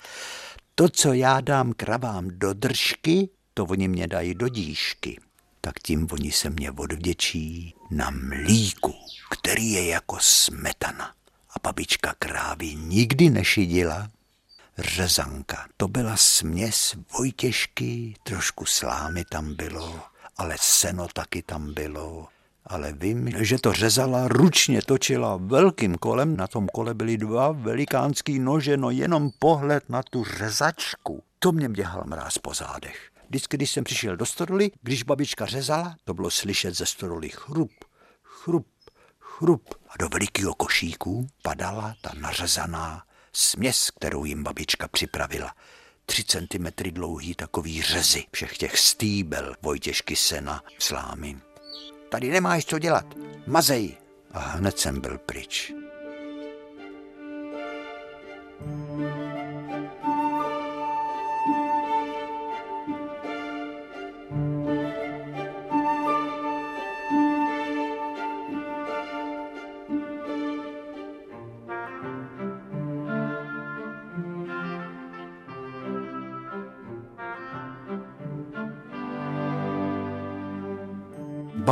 To, 0.74 0.88
co 0.88 1.12
já 1.12 1.40
dám 1.40 1.72
kravám 1.72 2.28
do 2.28 2.52
držky, 2.52 3.28
to 3.54 3.64
oni 3.64 3.88
mě 3.88 4.06
dají 4.06 4.34
do 4.34 4.48
díšky. 4.48 5.20
Tak 5.60 5.78
tím 5.82 6.08
oni 6.12 6.32
se 6.32 6.50
mě 6.50 6.70
odvděčí 6.70 7.74
na 7.90 8.10
mlíku, 8.10 8.94
který 9.30 9.72
je 9.72 9.86
jako 9.86 10.16
smetana. 10.20 11.14
A 11.50 11.54
babička 11.62 12.14
krávy 12.18 12.74
nikdy 12.74 13.30
nešidila, 13.30 14.10
řezanka. 14.78 15.66
To 15.76 15.88
byla 15.88 16.16
směs 16.16 16.94
vojtěžky, 17.18 18.14
trošku 18.22 18.66
slámy 18.66 19.24
tam 19.24 19.54
bylo, 19.54 20.00
ale 20.36 20.56
seno 20.60 21.08
taky 21.12 21.42
tam 21.42 21.74
bylo. 21.74 22.28
Ale 22.66 22.92
vím, 22.92 23.44
že 23.44 23.58
to 23.58 23.72
řezala, 23.72 24.28
ručně 24.28 24.82
točila 24.82 25.36
velkým 25.36 25.94
kolem, 25.94 26.36
na 26.36 26.46
tom 26.46 26.68
kole 26.68 26.94
byly 26.94 27.16
dva 27.16 27.52
velikánský 27.52 28.38
nože, 28.38 28.76
no 28.76 28.90
jenom 28.90 29.30
pohled 29.38 29.88
na 29.88 30.02
tu 30.02 30.24
řezačku. 30.24 31.22
To 31.38 31.52
mě 31.52 31.68
běhal 31.68 32.04
mráz 32.06 32.38
po 32.38 32.54
zádech. 32.54 33.10
Vždycky, 33.28 33.56
když 33.56 33.70
jsem 33.70 33.84
přišel 33.84 34.16
do 34.16 34.26
stodoly, 34.26 34.70
když 34.82 35.02
babička 35.02 35.46
řezala, 35.46 35.96
to 36.04 36.14
bylo 36.14 36.30
slyšet 36.30 36.74
ze 36.74 36.86
stodoly 36.86 37.28
chrup, 37.28 37.72
chrup, 38.22 38.66
chrup. 39.20 39.74
A 39.88 39.92
do 39.98 40.08
velikého 40.08 40.54
košíku 40.54 41.26
padala 41.42 41.94
ta 42.00 42.10
nařezaná 42.20 43.02
směs, 43.36 43.90
kterou 43.90 44.24
jim 44.24 44.42
babička 44.42 44.88
připravila. 44.88 45.54
Tři 46.06 46.24
centimetry 46.24 46.90
dlouhý 46.90 47.34
takový 47.34 47.82
řezy 47.82 48.24
všech 48.32 48.58
těch 48.58 48.78
stýbel 48.78 49.54
Vojtěžky 49.62 50.16
sena 50.16 50.62
slámy. 50.78 51.36
Tady 52.08 52.30
nemáš 52.30 52.64
co 52.64 52.78
dělat, 52.78 53.06
mazej. 53.46 53.96
A 54.32 54.38
hned 54.38 54.78
jsem 54.78 55.00
byl 55.00 55.18
pryč. 55.18 55.72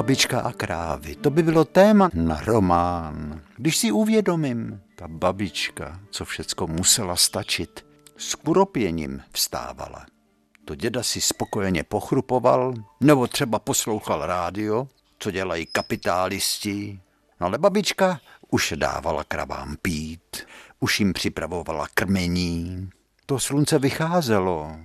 Babička 0.02 0.40
a 0.40 0.52
krávy, 0.52 1.14
to 1.16 1.30
by 1.30 1.42
bylo 1.42 1.64
téma 1.64 2.10
na 2.14 2.40
román. 2.40 3.40
Když 3.56 3.76
si 3.76 3.92
uvědomím, 3.92 4.80
ta 4.96 5.08
babička, 5.08 6.00
co 6.10 6.24
všecko 6.24 6.66
musela 6.66 7.16
stačit, 7.16 7.86
s 8.16 8.34
kuropěním 8.34 9.22
vstávala. 9.32 10.06
To 10.64 10.74
děda 10.74 11.02
si 11.02 11.20
spokojeně 11.20 11.84
pochrupoval, 11.84 12.74
nebo 13.00 13.26
třeba 13.26 13.58
poslouchal 13.58 14.26
rádio, 14.26 14.88
co 15.18 15.30
dělají 15.30 15.66
kapitálisti. 15.66 17.00
No 17.40 17.46
ale 17.46 17.58
babička 17.58 18.20
už 18.50 18.74
dávala 18.76 19.24
kravám 19.24 19.76
pít, 19.82 20.46
už 20.80 21.00
jim 21.00 21.12
připravovala 21.12 21.86
krmení. 21.94 22.90
To 23.26 23.38
slunce 23.38 23.78
vycházelo, 23.78 24.76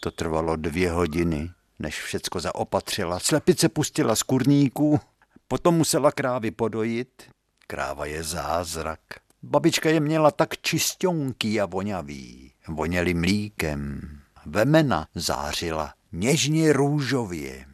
to 0.00 0.10
trvalo 0.10 0.56
dvě 0.56 0.90
hodiny 0.90 1.50
než 1.78 2.00
všecko 2.00 2.40
zaopatřila. 2.40 3.18
Slepice 3.18 3.68
pustila 3.68 4.16
z 4.16 4.22
kurníků, 4.22 5.00
potom 5.48 5.74
musela 5.74 6.12
krávy 6.12 6.50
podojit. 6.50 7.22
Kráva 7.66 8.06
je 8.06 8.22
zázrak. 8.22 9.00
Babička 9.42 9.90
je 9.90 10.00
měla 10.00 10.30
tak 10.30 10.56
čistionký 10.60 11.60
a 11.60 11.66
vonavý. 11.66 12.52
Voněli 12.68 13.14
mlíkem. 13.14 14.00
Vemena 14.46 15.06
zářila 15.14 15.94
něžně 16.12 16.72
růžově. 16.72 17.66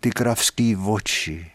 Ty 0.00 0.10
kravský 0.10 0.76
oči. 0.76 1.50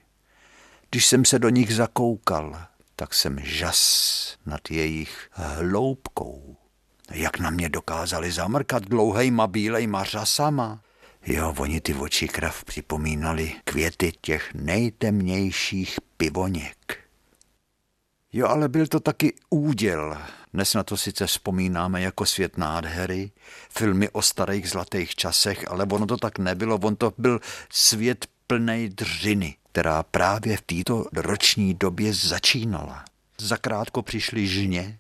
Když 0.90 1.06
jsem 1.06 1.26
se 1.26 1.40
do 1.40 1.50
nich 1.50 1.76
zakoukal, 1.76 2.66
tak 2.96 3.14
jsem 3.14 3.40
žas 3.44 4.38
nad 4.46 4.72
jejich 4.72 5.30
hloubkou. 5.32 6.58
Jak 7.12 7.40
na 7.40 7.50
mě 7.50 7.70
dokázali 7.70 8.32
zamrkat 8.32 8.84
dlouhejma 8.84 9.48
bílejma 9.48 10.04
řasama. 10.04 10.82
Jo, 11.26 11.56
oni 11.58 11.82
ty 11.82 11.94
oči 11.94 12.28
krav 12.28 12.64
připomínali 12.64 13.54
květy 13.64 14.14
těch 14.22 14.54
nejtemnějších 14.54 16.00
pivoněk. 16.18 16.98
Jo, 18.34 18.48
ale 18.48 18.70
byl 18.70 18.88
to 18.88 19.00
taky 19.00 19.34
úděl. 19.50 20.18
Dnes 20.54 20.74
na 20.74 20.84
to 20.84 20.98
sice 20.98 21.28
vzpomínáme 21.28 22.02
jako 22.02 22.26
svět 22.26 22.58
nádhery, 22.58 23.32
filmy 23.70 24.10
o 24.10 24.22
starých 24.22 24.70
zlatých 24.70 25.16
časech, 25.16 25.72
ale 25.72 25.86
ono 25.92 26.08
to 26.08 26.18
tak 26.18 26.40
nebylo, 26.40 26.80
on 26.84 26.96
to 26.96 27.14
byl 27.18 27.40
svět 27.70 28.26
plnej 28.48 28.90
dřiny, 28.90 29.56
která 29.72 30.04
právě 30.04 30.58
v 30.58 30.62
této 30.62 31.06
roční 31.14 31.74
době 31.74 32.14
začínala. 32.14 33.06
Zakrátko 33.38 34.02
přišly 34.02 34.48
žně, 34.48 35.00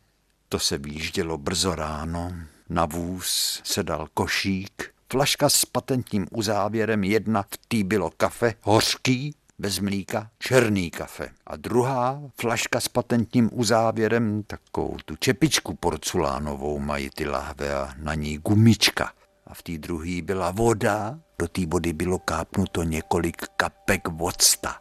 to 0.49 0.59
se 0.59 0.77
výjíždělo 0.77 1.37
brzo 1.37 1.75
ráno, 1.75 2.33
na 2.69 2.85
vůz 2.85 3.61
se 3.63 3.83
dal 3.83 4.07
košík, 4.13 4.93
Flaška 5.11 5.49
s 5.49 5.65
patentním 5.65 6.27
uzávěrem, 6.31 7.03
jedna 7.03 7.41
v 7.41 7.57
tý 7.67 7.83
bylo 7.83 8.11
kafe, 8.17 8.53
hořký, 8.61 9.35
bez 9.59 9.79
mlíka, 9.79 10.29
černý 10.39 10.91
kafe. 10.91 11.29
A 11.47 11.55
druhá 11.55 12.21
flaška 12.41 12.79
s 12.79 12.87
patentním 12.87 13.49
uzávěrem, 13.53 14.43
takovou 14.43 14.97
tu 15.05 15.15
čepičku 15.15 15.75
porculánovou 15.75 16.79
mají 16.79 17.09
ty 17.09 17.27
lahve 17.27 17.75
a 17.75 17.89
na 17.97 18.13
ní 18.13 18.37
gumička. 18.37 19.11
A 19.47 19.53
v 19.53 19.61
té 19.61 19.77
druhé 19.77 20.21
byla 20.21 20.51
voda, 20.51 21.19
do 21.39 21.47
té 21.47 21.65
vody 21.65 21.93
bylo 21.93 22.19
kápnuto 22.19 22.83
několik 22.83 23.45
kapek 23.57 24.07
vodsta. 24.07 24.75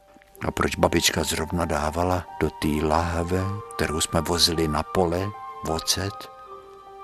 A 0.47 0.51
proč 0.51 0.77
babička 0.77 1.25
zrovna 1.25 1.65
dávala 1.65 2.27
do 2.41 2.51
té 2.51 2.87
lahve, 2.87 3.45
kterou 3.75 4.01
jsme 4.01 4.21
vozili 4.21 4.69
na 4.69 4.83
pole, 4.83 5.31
vocet? 5.67 6.31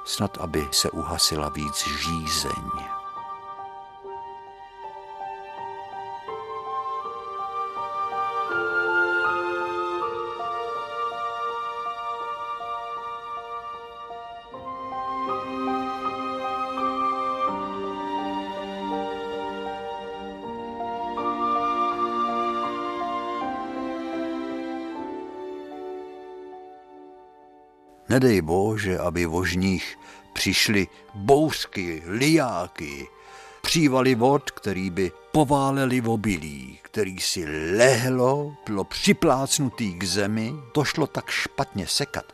Snad, 0.05 0.39
aby 0.41 0.69
se 0.71 0.91
uhasila 0.91 1.49
víc 1.49 1.85
žízeň. 1.87 2.96
Nedej 28.17 28.41
bože, 28.41 28.99
aby 28.99 29.27
vožních 29.27 29.99
přišly 30.33 30.87
bouřky, 31.15 32.03
liáky, 32.07 33.07
přívaly 33.63 34.15
vod, 34.15 34.51
který 34.51 34.91
by 34.91 35.13
pováleli 35.33 36.01
v 36.01 36.09
obilí, 36.09 36.79
který 36.83 37.21
si 37.21 37.45
lehlo, 37.77 38.57
bylo 38.67 38.85
připlácnutý 38.85 39.95
k 39.95 40.05
zemi, 40.05 40.55
to 40.73 40.85
šlo 40.85 41.07
tak 41.07 41.31
špatně 41.31 41.87
sekat. 41.87 42.33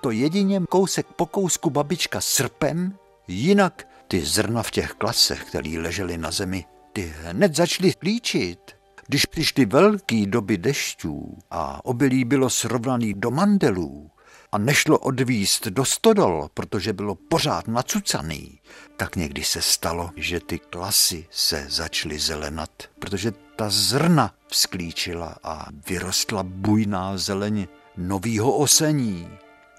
To 0.00 0.10
jedině 0.10 0.60
kousek 0.68 1.06
po 1.16 1.26
kousku 1.26 1.70
babička 1.70 2.20
srpem, 2.20 2.98
jinak 3.28 3.88
ty 4.08 4.20
zrna 4.20 4.62
v 4.62 4.70
těch 4.70 4.92
klasech, 4.92 5.44
které 5.44 5.78
ležely 5.78 6.18
na 6.18 6.30
zemi, 6.30 6.64
ty 6.92 7.14
hned 7.22 7.56
začaly 7.56 7.92
líčit. 8.02 8.60
Když 9.06 9.26
přišly 9.26 9.64
velké 9.66 10.26
doby 10.26 10.58
dešťů 10.58 11.38
a 11.50 11.84
obilí 11.84 12.24
bylo 12.24 12.50
srovnaný 12.50 13.14
do 13.14 13.30
mandelů, 13.30 14.10
a 14.52 14.58
nešlo 14.58 14.98
odvíst 14.98 15.66
do 15.66 15.84
stodol, 15.84 16.48
protože 16.54 16.92
bylo 16.92 17.14
pořád 17.14 17.68
nacucaný, 17.68 18.60
tak 18.96 19.16
někdy 19.16 19.44
se 19.44 19.62
stalo, 19.62 20.10
že 20.16 20.40
ty 20.40 20.58
klasy 20.58 21.26
se 21.30 21.66
začaly 21.68 22.18
zelenat, 22.18 22.70
protože 22.98 23.32
ta 23.56 23.70
zrna 23.70 24.34
vzklíčila 24.48 25.36
a 25.42 25.66
vyrostla 25.88 26.42
bujná 26.42 27.16
zeleň 27.16 27.66
novýho 27.96 28.56
osení. 28.56 29.28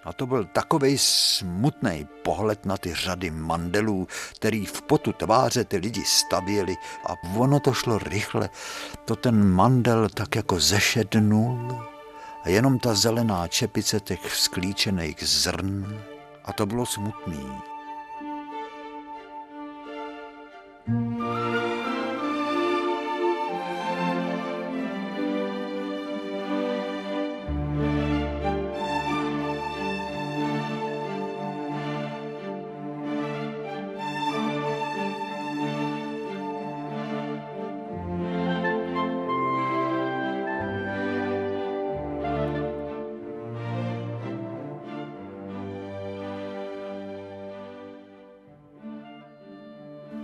A 0.03 0.13
to 0.13 0.25
byl 0.25 0.45
takový 0.45 0.97
smutný 0.97 2.07
pohled 2.23 2.65
na 2.65 2.77
ty 2.77 2.93
řady 2.93 3.31
mandelů, 3.31 4.07
který 4.35 4.65
v 4.65 4.81
potu 4.81 5.13
tváře 5.13 5.63
ty 5.63 5.77
lidi 5.77 6.03
stavěli 6.05 6.75
a 7.05 7.13
ono 7.37 7.59
to 7.59 7.73
šlo 7.73 7.97
rychle. 7.97 8.49
To 9.05 9.15
ten 9.15 9.45
mandel 9.45 10.09
tak 10.09 10.35
jako 10.35 10.59
zešednul 10.59 11.90
a 12.43 12.49
jenom 12.49 12.79
ta 12.79 12.93
zelená 12.93 13.47
čepice 13.47 13.99
těch 13.99 14.35
sklíčených 14.35 15.23
zrn 15.23 16.01
a 16.45 16.53
to 16.53 16.65
bylo 16.65 16.85
smutný. 16.85 17.47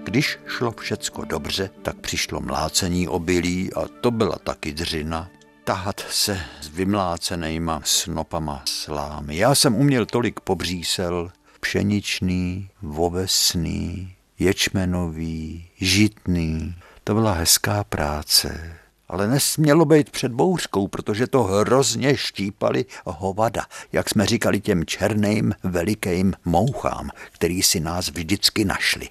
Když 0.07 0.39
šlo 0.47 0.71
všecko 0.71 1.25
dobře, 1.25 1.69
tak 1.81 1.97
přišlo 1.97 2.39
mlácení 2.39 3.07
obilí 3.07 3.73
a 3.73 3.87
to 4.01 4.11
byla 4.11 4.35
taky 4.43 4.73
dřina. 4.73 5.29
Tahat 5.63 5.99
se 6.09 6.41
s 6.61 6.67
vymlácenýma 6.67 7.81
snopama 7.83 8.63
slámy. 8.65 9.37
Já 9.37 9.55
jsem 9.55 9.75
uměl 9.75 10.05
tolik 10.05 10.39
pobřísel, 10.39 11.31
pšeničný, 11.59 12.69
vovesný, 12.81 14.15
ječmenový, 14.39 15.67
žitný. 15.77 16.75
To 17.03 17.13
byla 17.13 17.31
hezká 17.31 17.83
práce. 17.83 18.77
Ale 19.09 19.27
nesmělo 19.27 19.85
být 19.85 20.09
před 20.09 20.31
bouřkou, 20.31 20.87
protože 20.87 21.27
to 21.27 21.43
hrozně 21.43 22.17
štípali 22.17 22.85
hovada, 23.05 23.65
jak 23.91 24.09
jsme 24.09 24.25
říkali 24.25 24.61
těm 24.61 24.85
černým 24.85 25.53
velikým 25.63 26.33
mouchám, 26.45 27.09
který 27.31 27.63
si 27.63 27.79
nás 27.79 28.09
vždycky 28.09 28.65
našli. 28.65 29.09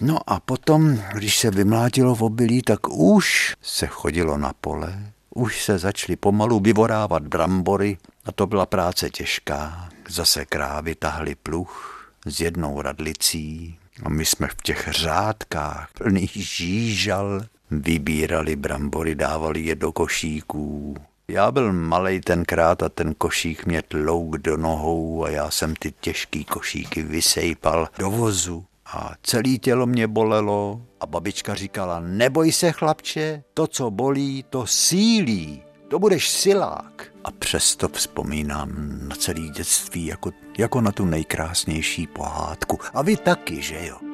No 0.00 0.18
a 0.26 0.40
potom, 0.40 0.98
když 1.14 1.38
se 1.38 1.50
vymlátilo 1.50 2.14
v 2.14 2.22
obilí, 2.22 2.62
tak 2.62 2.88
už 2.88 3.54
se 3.62 3.86
chodilo 3.86 4.38
na 4.38 4.52
pole, 4.60 5.12
už 5.34 5.64
se 5.64 5.78
začaly 5.78 6.16
pomalu 6.16 6.60
vyvorávat 6.60 7.22
brambory 7.22 7.98
a 8.24 8.32
to 8.32 8.46
byla 8.46 8.66
práce 8.66 9.10
těžká. 9.10 9.88
Zase 10.08 10.44
krávy 10.44 10.94
tahly 10.94 11.34
pluch 11.34 12.06
s 12.26 12.40
jednou 12.40 12.82
radlicí 12.82 13.78
a 14.04 14.08
my 14.08 14.26
jsme 14.26 14.48
v 14.48 14.62
těch 14.62 14.88
řádkách 14.90 15.88
plných 15.98 16.32
žížal 16.32 17.40
vybírali 17.70 18.56
brambory, 18.56 19.14
dávali 19.14 19.60
je 19.60 19.74
do 19.74 19.92
košíků. 19.92 20.96
Já 21.28 21.50
byl 21.50 21.72
malej 21.72 22.20
tenkrát 22.20 22.82
a 22.82 22.88
ten 22.88 23.14
košík 23.14 23.66
mě 23.66 23.82
tlouk 23.82 24.38
do 24.38 24.56
nohou 24.56 25.24
a 25.24 25.30
já 25.30 25.50
jsem 25.50 25.74
ty 25.76 25.92
těžký 26.00 26.44
košíky 26.44 27.02
vysejpal 27.02 27.88
do 27.98 28.10
vozu 28.10 28.64
a 28.92 29.14
celé 29.22 29.58
tělo 29.60 29.86
mě 29.86 30.06
bolelo 30.06 30.82
a 31.00 31.06
babička 31.06 31.54
říkala, 31.54 32.00
neboj 32.00 32.52
se 32.52 32.72
chlapče, 32.72 33.42
to, 33.54 33.66
co 33.66 33.90
bolí, 33.90 34.44
to 34.50 34.66
sílí, 34.66 35.62
to 35.88 35.98
budeš 35.98 36.30
silák. 36.30 37.12
A 37.24 37.30
přesto 37.30 37.88
vzpomínám 37.88 38.70
na 39.08 39.16
celé 39.16 39.48
dětství 39.48 40.06
jako, 40.06 40.30
jako 40.58 40.80
na 40.80 40.92
tu 40.92 41.04
nejkrásnější 41.04 42.06
pohádku. 42.06 42.78
A 42.94 43.02
vy 43.02 43.16
taky, 43.16 43.62
že 43.62 43.86
jo? 43.86 44.09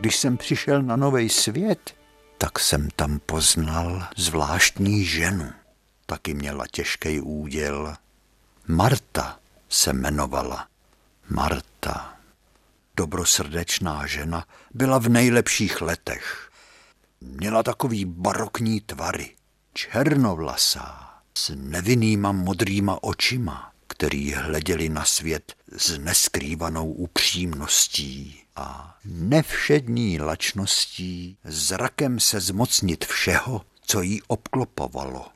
Když 0.00 0.16
jsem 0.16 0.36
přišel 0.36 0.82
na 0.82 0.96
nový 0.96 1.28
svět, 1.28 1.94
tak 2.38 2.58
jsem 2.58 2.88
tam 2.96 3.20
poznal 3.26 4.06
zvláštní 4.16 5.04
ženu. 5.04 5.52
Taky 6.06 6.34
měla 6.34 6.64
těžký 6.70 7.20
úděl. 7.20 7.94
Marta 8.66 9.38
se 9.68 9.90
jmenovala. 9.90 10.68
Marta. 11.30 12.14
Dobrosrdečná 12.96 14.06
žena 14.06 14.44
byla 14.74 14.98
v 14.98 15.08
nejlepších 15.08 15.80
letech. 15.80 16.50
Měla 17.20 17.62
takový 17.62 18.04
barokní 18.04 18.80
tvary, 18.80 19.34
černovlasá, 19.72 21.14
s 21.38 21.52
nevinnýma 21.54 22.32
modrýma 22.32 23.02
očima, 23.02 23.67
který 23.88 24.32
hleděli 24.32 24.88
na 24.88 25.04
svět 25.04 25.54
s 25.76 25.98
neskrývanou 25.98 26.92
upřímností 26.92 28.40
a 28.56 28.98
nevšední 29.04 30.20
lačností 30.20 31.36
zrakem 31.44 32.20
se 32.20 32.40
zmocnit 32.40 33.04
všeho, 33.04 33.62
co 33.80 34.02
jí 34.02 34.22
obklopovalo. 34.22 35.26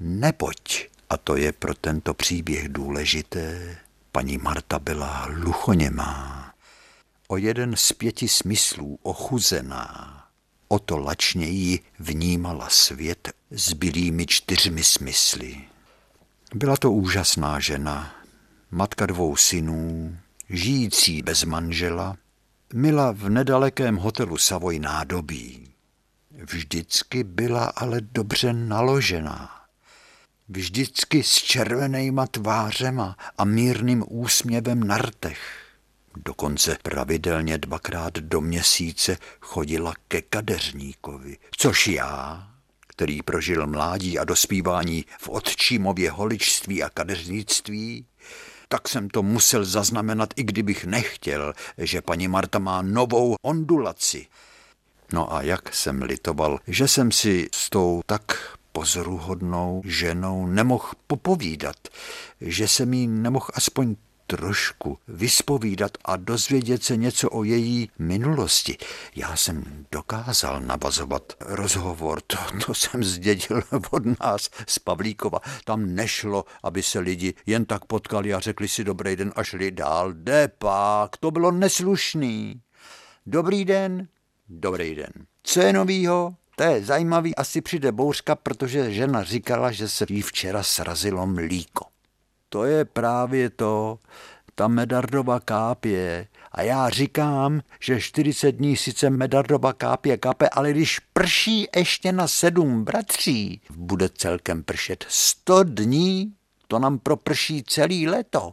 Neboť, 0.00 0.88
a 1.10 1.16
to 1.16 1.36
je 1.36 1.52
pro 1.52 1.74
tento 1.74 2.14
příběh 2.14 2.68
důležité, 2.68 3.78
paní 4.12 4.38
Marta 4.38 4.78
byla 4.78 5.06
hluchoněmá, 5.06 6.54
o 7.28 7.36
jeden 7.36 7.76
z 7.76 7.92
pěti 7.92 8.28
smyslů 8.28 8.98
ochuzená. 9.02 10.20
O 10.68 10.78
to 10.78 10.98
lačněji 10.98 11.80
vnímala 11.98 12.68
svět 12.68 13.32
s 13.50 13.72
bylými 13.72 14.26
čtyřmi 14.26 14.84
smysly. 14.84 15.64
Byla 16.54 16.76
to 16.76 16.92
úžasná 16.92 17.60
žena, 17.60 18.14
matka 18.70 19.06
dvou 19.06 19.36
synů, 19.36 20.16
žijící 20.48 21.22
bez 21.22 21.44
manžela, 21.44 22.16
Mila 22.74 23.12
v 23.12 23.28
nedalekém 23.28 23.96
hotelu 23.96 24.38
Savoy 24.38 24.78
nádobí. 24.78 25.74
Vždycky 26.30 27.24
byla 27.24 27.64
ale 27.64 28.00
dobře 28.00 28.52
naložená. 28.52 29.50
Vždycky 30.48 31.22
s 31.22 31.34
červenýma 31.34 32.26
tvářema 32.26 33.16
a 33.38 33.44
mírným 33.44 34.04
úsměvem 34.08 34.84
na 34.84 34.98
rtech. 34.98 35.40
Dokonce 36.16 36.76
pravidelně 36.82 37.58
dvakrát 37.58 38.14
do 38.14 38.40
měsíce 38.40 39.16
chodila 39.40 39.94
ke 40.08 40.22
kadeřníkovi, 40.22 41.38
což 41.56 41.86
já, 41.86 42.48
který 42.96 43.22
prožil 43.22 43.66
mládí 43.66 44.18
a 44.18 44.24
dospívání 44.24 45.04
v 45.18 45.28
otčímově 45.28 46.10
holičství 46.10 46.82
a 46.82 46.90
kadeřnictví, 46.90 48.06
tak 48.68 48.88
jsem 48.88 49.10
to 49.10 49.22
musel 49.22 49.64
zaznamenat, 49.64 50.34
i 50.36 50.42
kdybych 50.42 50.84
nechtěl, 50.84 51.52
že 51.78 52.02
paní 52.02 52.28
Marta 52.28 52.58
má 52.58 52.82
novou 52.82 53.36
ondulaci. 53.42 54.26
No 55.12 55.34
a 55.34 55.42
jak 55.42 55.74
jsem 55.74 56.02
litoval, 56.02 56.58
že 56.66 56.88
jsem 56.88 57.12
si 57.12 57.48
s 57.54 57.70
tou 57.70 58.02
tak 58.06 58.56
pozoruhodnou 58.72 59.82
ženou 59.84 60.46
nemohl 60.46 60.90
popovídat, 61.06 61.76
že 62.40 62.68
jsem 62.68 62.94
jí 62.94 63.06
nemohl 63.06 63.46
aspoň 63.54 63.96
trošku 64.26 64.98
vyspovídat 65.08 65.90
a 66.04 66.16
dozvědět 66.16 66.82
se 66.82 66.96
něco 66.96 67.30
o 67.30 67.44
její 67.44 67.90
minulosti. 67.98 68.76
Já 69.16 69.36
jsem 69.36 69.86
dokázal 69.92 70.60
navazovat 70.60 71.32
rozhovor, 71.40 72.20
to, 72.20 72.36
to 72.66 72.74
jsem 72.74 73.04
zdědil 73.04 73.62
od 73.90 74.20
nás 74.20 74.50
z 74.66 74.78
Pavlíkova. 74.78 75.38
Tam 75.64 75.94
nešlo, 75.94 76.44
aby 76.62 76.82
se 76.82 76.98
lidi 76.98 77.34
jen 77.46 77.64
tak 77.64 77.84
potkali 77.84 78.34
a 78.34 78.40
řekli 78.40 78.68
si 78.68 78.84
dobrý 78.84 79.16
den 79.16 79.32
a 79.36 79.44
šli 79.44 79.70
dál. 79.70 80.12
Jde 80.12 80.48
pak, 80.58 81.16
to 81.16 81.30
bylo 81.30 81.50
neslušný. 81.50 82.60
Dobrý 83.26 83.64
den, 83.64 84.08
dobrý 84.48 84.94
den. 84.94 85.12
Co 85.42 85.60
je 85.60 85.72
novýho? 85.72 86.34
To 86.56 86.62
je 86.62 86.84
zajímavý, 86.84 87.36
asi 87.36 87.60
přijde 87.60 87.92
bouřka, 87.92 88.34
protože 88.34 88.92
žena 88.92 89.22
říkala, 89.22 89.72
že 89.72 89.88
se 89.88 90.06
jí 90.08 90.22
včera 90.22 90.62
srazilo 90.62 91.26
mlíko 91.26 91.93
to 92.54 92.64
je 92.64 92.84
právě 92.84 93.50
to, 93.50 93.98
ta 94.54 94.68
Medardova 94.68 95.40
kápě. 95.40 96.26
A 96.52 96.62
já 96.62 96.90
říkám, 96.90 97.60
že 97.80 98.00
40 98.00 98.52
dní 98.52 98.76
sice 98.76 99.10
Medardova 99.10 99.72
kápě 99.72 100.16
kape, 100.16 100.48
ale 100.48 100.70
když 100.70 100.98
prší 100.98 101.68
ještě 101.76 102.12
na 102.12 102.28
sedm 102.28 102.84
bratří, 102.84 103.60
bude 103.70 104.08
celkem 104.08 104.62
pršet 104.62 105.04
100 105.08 105.64
dní, 105.64 106.34
to 106.68 106.78
nám 106.78 106.98
proprší 106.98 107.62
celý 107.62 108.08
leto. 108.08 108.52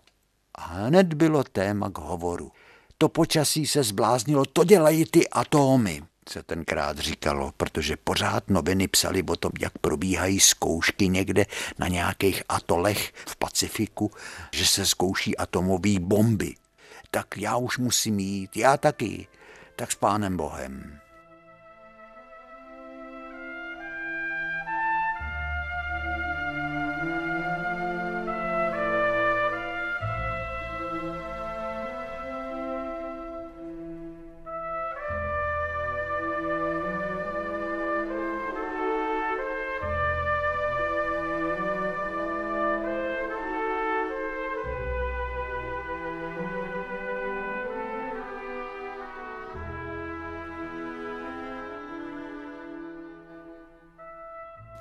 A 0.56 0.62
hned 0.62 1.14
bylo 1.14 1.44
téma 1.44 1.90
k 1.90 1.98
hovoru. 1.98 2.52
to 2.98 3.10
počasí 3.10 3.68
se 3.68 3.84
zbláznilo, 3.84 4.46
to 4.46 4.64
dělají 4.64 5.06
ty 5.06 5.30
atomy 5.30 6.04
se 6.32 6.44
tenkrát 6.44 6.98
říkalo, 6.98 7.52
protože 7.58 7.98
pořád 7.98 8.50
noviny 8.50 8.88
psali 8.88 9.24
o 9.24 9.36
tom, 9.36 9.52
jak 9.60 9.78
probíhají 9.78 10.40
zkoušky 10.40 11.08
někde 11.08 11.46
na 11.80 11.88
nějakých 11.88 12.44
atolech 12.50 13.14
v 13.14 13.36
Pacifiku, 13.36 14.12
že 14.52 14.66
se 14.66 14.86
zkouší 14.86 15.38
atomové 15.38 16.00
bomby. 16.00 16.56
Tak 17.12 17.38
já 17.38 17.58
už 17.58 17.78
musím 17.78 18.20
jít, 18.20 18.58
já 18.58 18.78
taky, 18.78 19.28
tak 19.76 19.92
s 19.92 19.96
pánem 19.96 20.38
Bohem. 20.38 21.01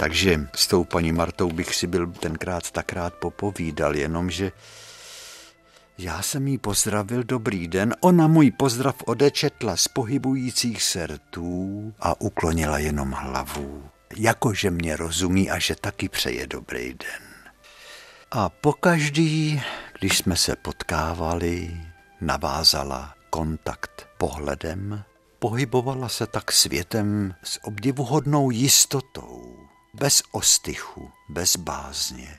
Takže 0.01 0.41
s 0.55 0.67
tou 0.67 0.85
paní 0.85 1.13
Martou 1.13 1.53
bych 1.53 1.75
si 1.75 1.87
byl 1.87 2.07
tenkrát 2.07 2.71
takrát 2.71 3.15
popovídal, 3.15 3.97
jenomže 3.97 4.53
já 5.99 6.23
jsem 6.23 6.49
jí 6.49 6.59
pozdravil 6.59 7.25
dobrý 7.25 7.69
den, 7.69 7.95
ona 8.01 8.27
můj 8.27 8.51
pozdrav 8.51 8.97
odečetla 9.07 9.77
z 9.77 9.89
pohybujících 9.89 10.83
se 10.83 11.07
rtů 11.07 11.95
a 12.01 12.21
uklonila 12.21 12.79
jenom 12.79 13.13
hlavu, 13.13 13.91
jakože 14.17 14.71
mě 14.71 14.97
rozumí 14.97 15.51
a 15.51 15.59
že 15.59 15.75
taky 15.75 16.09
přeje 16.09 16.47
dobrý 16.47 16.89
den. 16.89 17.23
A 18.31 18.49
pokaždý, 18.49 19.63
když 19.99 20.19
jsme 20.19 20.37
se 20.37 20.57
potkávali, 20.57 21.81
navázala 22.21 23.15
kontakt 23.31 24.09
pohledem, 24.19 25.03
pohybovala 25.39 26.09
se 26.09 26.27
tak 26.27 26.53
světem 26.53 27.35
s 27.43 27.65
obdivuhodnou 27.65 28.51
jistotou 28.51 29.70
bez 29.94 30.22
ostychu, 30.33 31.11
bez 31.29 31.57
bázně. 31.57 32.38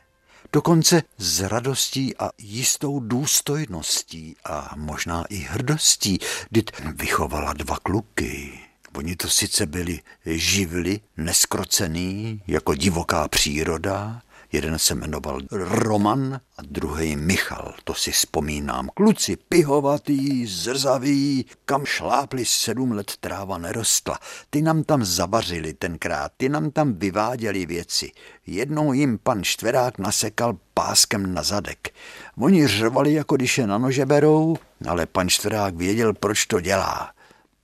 Dokonce 0.53 1.03
s 1.17 1.39
radostí 1.39 2.17
a 2.17 2.29
jistou 2.37 2.99
důstojností 2.99 4.35
a 4.45 4.73
možná 4.75 5.25
i 5.29 5.35
hrdostí, 5.35 6.19
kdy 6.49 6.63
vychovala 6.95 7.53
dva 7.53 7.77
kluky. 7.83 8.59
Oni 8.95 9.15
to 9.15 9.29
sice 9.29 9.65
byli 9.65 9.99
živli, 10.25 10.99
neskrocený, 11.17 12.41
jako 12.47 12.75
divoká 12.75 13.27
příroda, 13.27 14.21
Jeden 14.51 14.79
se 14.79 14.95
jmenoval 14.95 15.39
Roman 15.51 16.33
a 16.57 16.61
druhý 16.61 17.15
Michal, 17.15 17.73
to 17.83 17.93
si 17.93 18.11
vzpomínám. 18.11 18.89
Kluci 18.93 19.35
pihovatý, 19.35 20.45
zrzaví, 20.45 21.45
kam 21.65 21.85
šlápli 21.85 22.45
sedm 22.45 22.91
let 22.91 23.11
tráva 23.19 23.57
nerostla. 23.57 24.19
Ty 24.49 24.61
nám 24.61 24.83
tam 24.83 25.03
zavařili 25.05 25.73
tenkrát, 25.73 26.31
ty 26.37 26.49
nám 26.49 26.71
tam 26.71 26.93
vyváděli 26.93 27.65
věci. 27.65 28.11
Jednou 28.47 28.93
jim 28.93 29.17
pan 29.17 29.43
Štverák 29.43 29.99
nasekal 29.99 30.57
páskem 30.73 31.33
na 31.33 31.43
zadek. 31.43 31.89
Oni 32.37 32.67
řvali, 32.67 33.13
jako 33.13 33.35
když 33.35 33.57
je 33.57 33.67
na 33.67 33.77
nože 33.77 34.05
berou, 34.05 34.57
ale 34.87 35.05
pan 35.05 35.29
Štverák 35.29 35.75
věděl, 35.75 36.13
proč 36.13 36.45
to 36.45 36.59
dělá. 36.59 37.11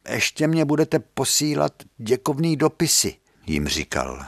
Ještě 0.10 0.48
mě 0.48 0.66
budete 0.66 1.00
posílat 1.00 1.74
děkovný 1.98 2.56
dopisy, 2.56 3.16
jim 3.48 3.68
říkal. 3.68 4.26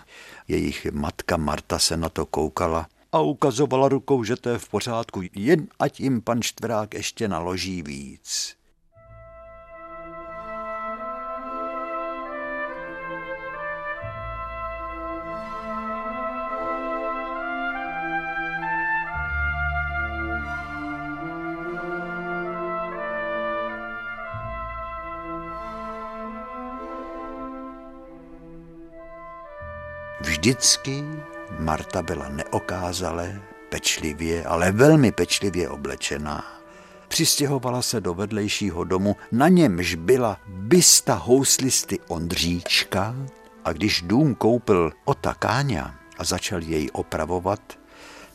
Jejich 0.50 0.86
matka 0.92 1.38
Marta 1.38 1.80
se 1.80 1.98
na 1.98 2.10
to 2.10 2.26
koukala 2.26 2.88
a 3.12 3.20
ukazovala 3.22 3.90
rukou, 3.90 4.24
že 4.24 4.36
to 4.36 4.50
je 4.50 4.58
v 4.58 4.70
pořádku, 4.70 5.22
jen 5.36 5.68
ať 5.80 6.00
jim 6.00 6.22
pan 6.22 6.42
Štvrák 6.42 6.94
ještě 6.94 7.28
naloží 7.28 7.82
víc. 7.82 8.59
Vždycky 30.22 31.04
Marta 31.60 32.02
byla 32.02 32.30
neokázale, 32.30 33.42
pečlivě, 33.70 34.44
ale 34.44 34.72
velmi 34.72 35.12
pečlivě 35.12 35.70
oblečená. 35.70 36.46
Přistěhovala 37.08 37.82
se 37.82 38.02
do 38.02 38.14
vedlejšího 38.14 38.84
domu, 38.84 39.16
na 39.32 39.48
němž 39.48 39.96
byla 39.96 40.38
bysta 40.48 41.14
houslisty 41.14 42.00
Ondříčka 42.08 43.16
a 43.66 43.74
když 43.74 44.02
dům 44.02 44.36
koupil 44.36 44.92
Ota 45.06 45.34
Káňa 45.34 45.96
a 46.18 46.24
začal 46.24 46.62
jej 46.62 46.90
opravovat, 46.94 47.62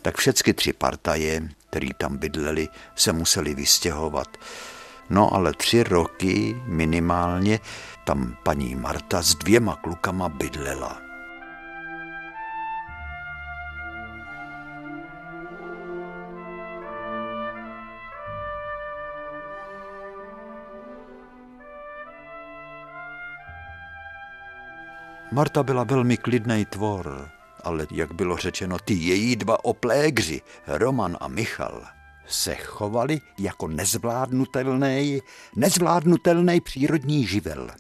tak 0.03 0.17
všechny 0.17 0.53
tři 0.53 0.73
partaje, 0.73 1.49
který 1.71 1.89
tam 1.99 2.17
bydleli, 2.17 2.69
se 2.95 3.13
museli 3.13 3.55
vystěhovat. 3.55 4.29
No 5.11 5.35
ale 5.35 5.53
tři 5.53 5.83
roky 5.83 6.57
minimálně 6.67 7.61
tam 8.05 8.37
paní 8.43 8.75
Marta 8.75 9.23
s 9.23 9.35
dvěma 9.35 9.77
klukama 9.77 10.29
bydlela. 10.29 11.04
Marta 25.35 25.63
byla 25.63 25.85
velmi 25.85 26.17
klidný 26.17 26.65
tvor, 26.65 27.31
ale 27.63 27.87
jak 27.91 28.13
bylo 28.13 28.37
řečeno, 28.37 28.79
ty 28.79 28.95
její 28.95 29.37
dva 29.37 29.65
oplégři, 29.65 30.43
Roman 30.67 31.17
a 31.21 31.29
Michal, 31.29 31.85
se 32.27 32.55
chovali 32.55 33.21
jako 33.39 33.69
nezvládnutelný, 33.69 35.21
nezvládnutelný 35.57 36.61
přírodní 36.61 37.27
živel. 37.27 37.71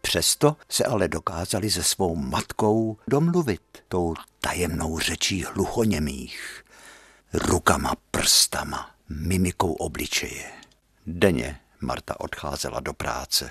Přesto 0.00 0.56
se 0.68 0.84
ale 0.84 1.08
dokázali 1.08 1.70
se 1.70 1.82
svou 1.82 2.16
matkou 2.16 2.96
domluvit 3.08 3.62
tou 3.88 4.14
tajemnou 4.40 4.98
řečí 4.98 5.44
hluchoněmých, 5.44 6.64
rukama, 7.34 7.94
prstama, 8.10 8.90
mimikou 9.08 9.72
obličeje. 9.72 10.52
Denně 11.06 11.60
Marta 11.80 12.20
odcházela 12.20 12.80
do 12.80 12.92
práce. 12.92 13.50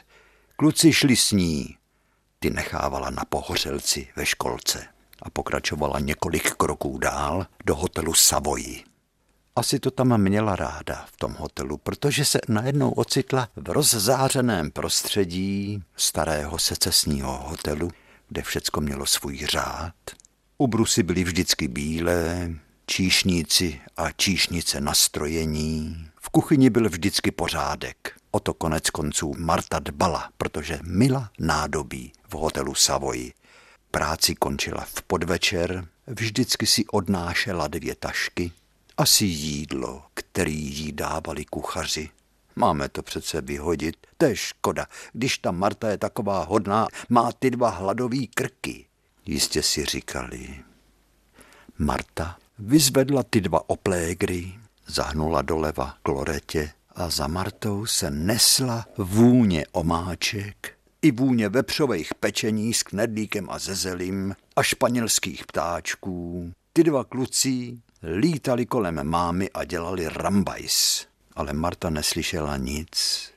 Kluci 0.56 0.94
šli 0.94 1.16
s 1.16 1.32
ní, 1.32 1.78
ty 2.46 2.52
nechávala 2.52 3.10
na 3.10 3.24
pohořelci 3.30 4.08
ve 4.16 4.26
školce 4.26 4.86
a 5.22 5.30
pokračovala 5.30 6.00
několik 6.00 6.52
kroků 6.52 6.98
dál 6.98 7.46
do 7.66 7.76
hotelu 7.76 8.14
Savoy. 8.14 8.84
Asi 9.56 9.80
to 9.80 9.92
tam 9.92 10.18
měla 10.22 10.56
ráda 10.56 11.06
v 11.14 11.18
tom 11.18 11.34
hotelu, 11.34 11.78
protože 11.78 12.26
se 12.26 12.40
najednou 12.48 12.92
ocitla 12.92 13.50
v 13.56 13.70
rozzářeném 13.70 14.72
prostředí 14.72 15.84
starého 15.96 16.60
secesního 16.60 17.38
hotelu, 17.38 17.92
kde 18.28 18.42
všecko 18.42 18.82
mělo 18.82 19.06
svůj 19.06 19.38
řád. 19.38 19.96
Ubrusy 20.58 21.04
byly 21.04 21.24
vždycky 21.24 21.68
bílé, 21.68 22.52
číšníci 22.86 23.82
a 23.98 24.12
číšnice 24.12 24.82
nastrojení. 24.82 26.08
V 26.22 26.30
kuchyni 26.30 26.70
byl 26.70 26.90
vždycky 26.90 27.32
pořádek. 27.32 28.15
O 28.36 28.40
to 28.40 28.54
konec 28.54 28.90
konců 28.90 29.34
Marta 29.38 29.80
dbala, 29.80 30.30
protože 30.38 30.80
mila 30.84 31.30
nádobí 31.40 32.12
v 32.28 32.34
hotelu 32.34 32.76
Savoy. 32.76 33.34
Práci 33.92 34.36
končila 34.36 34.82
v 34.82 35.02
podvečer, 35.02 35.88
vždycky 36.08 36.66
si 36.66 36.86
odnášela 36.86 37.68
dvě 37.68 37.96
tašky, 37.96 38.52
asi 38.98 39.26
jídlo, 39.26 40.04
který 40.14 40.56
jí 40.56 40.92
dávali 40.92 41.46
kuchaři. 41.46 42.10
Máme 42.56 42.90
to 42.90 43.04
přece 43.04 43.42
vyhodit, 43.42 43.98
to 44.18 44.26
je 44.26 44.36
škoda, 44.36 44.88
když 45.14 45.38
ta 45.38 45.52
Marta 45.52 45.90
je 45.90 45.98
taková 45.98 46.44
hodná, 46.44 46.88
má 47.10 47.32
ty 47.32 47.52
dva 47.52 47.70
hladový 47.70 48.28
krky. 48.28 48.86
Jistě 49.26 49.64
si 49.64 49.86
říkali. 49.86 50.64
Marta 51.78 52.38
vyzvedla 52.60 53.24
ty 53.24 53.42
dva 53.42 53.70
oplégry, 53.70 54.60
zahnula 54.88 55.42
doleva 55.42 55.98
k 56.04 56.08
loretě 56.08 56.72
a 56.96 57.10
za 57.10 57.28
Martou 57.28 57.86
se 57.86 58.12
nesla 58.12 58.86
vůně 58.98 59.66
omáček 59.72 60.76
i 61.02 61.12
vůně 61.12 61.50
vepřových 61.50 62.14
pečení 62.14 62.74
s 62.74 62.84
knedlíkem 62.84 63.50
a 63.50 63.60
zezelím 63.60 64.36
a 64.56 64.64
španělských 64.64 65.46
ptáčků. 65.46 66.52
Ty 66.74 66.84
dva 66.84 67.04
kluci 67.04 67.78
lítali 68.04 68.66
kolem 68.66 69.04
mámy 69.04 69.50
a 69.50 69.64
dělali 69.64 70.10
rambajs. 70.10 71.08
Ale 71.36 71.54
Marta 71.54 71.90
neslyšela 71.90 72.58
nic. 72.58 73.32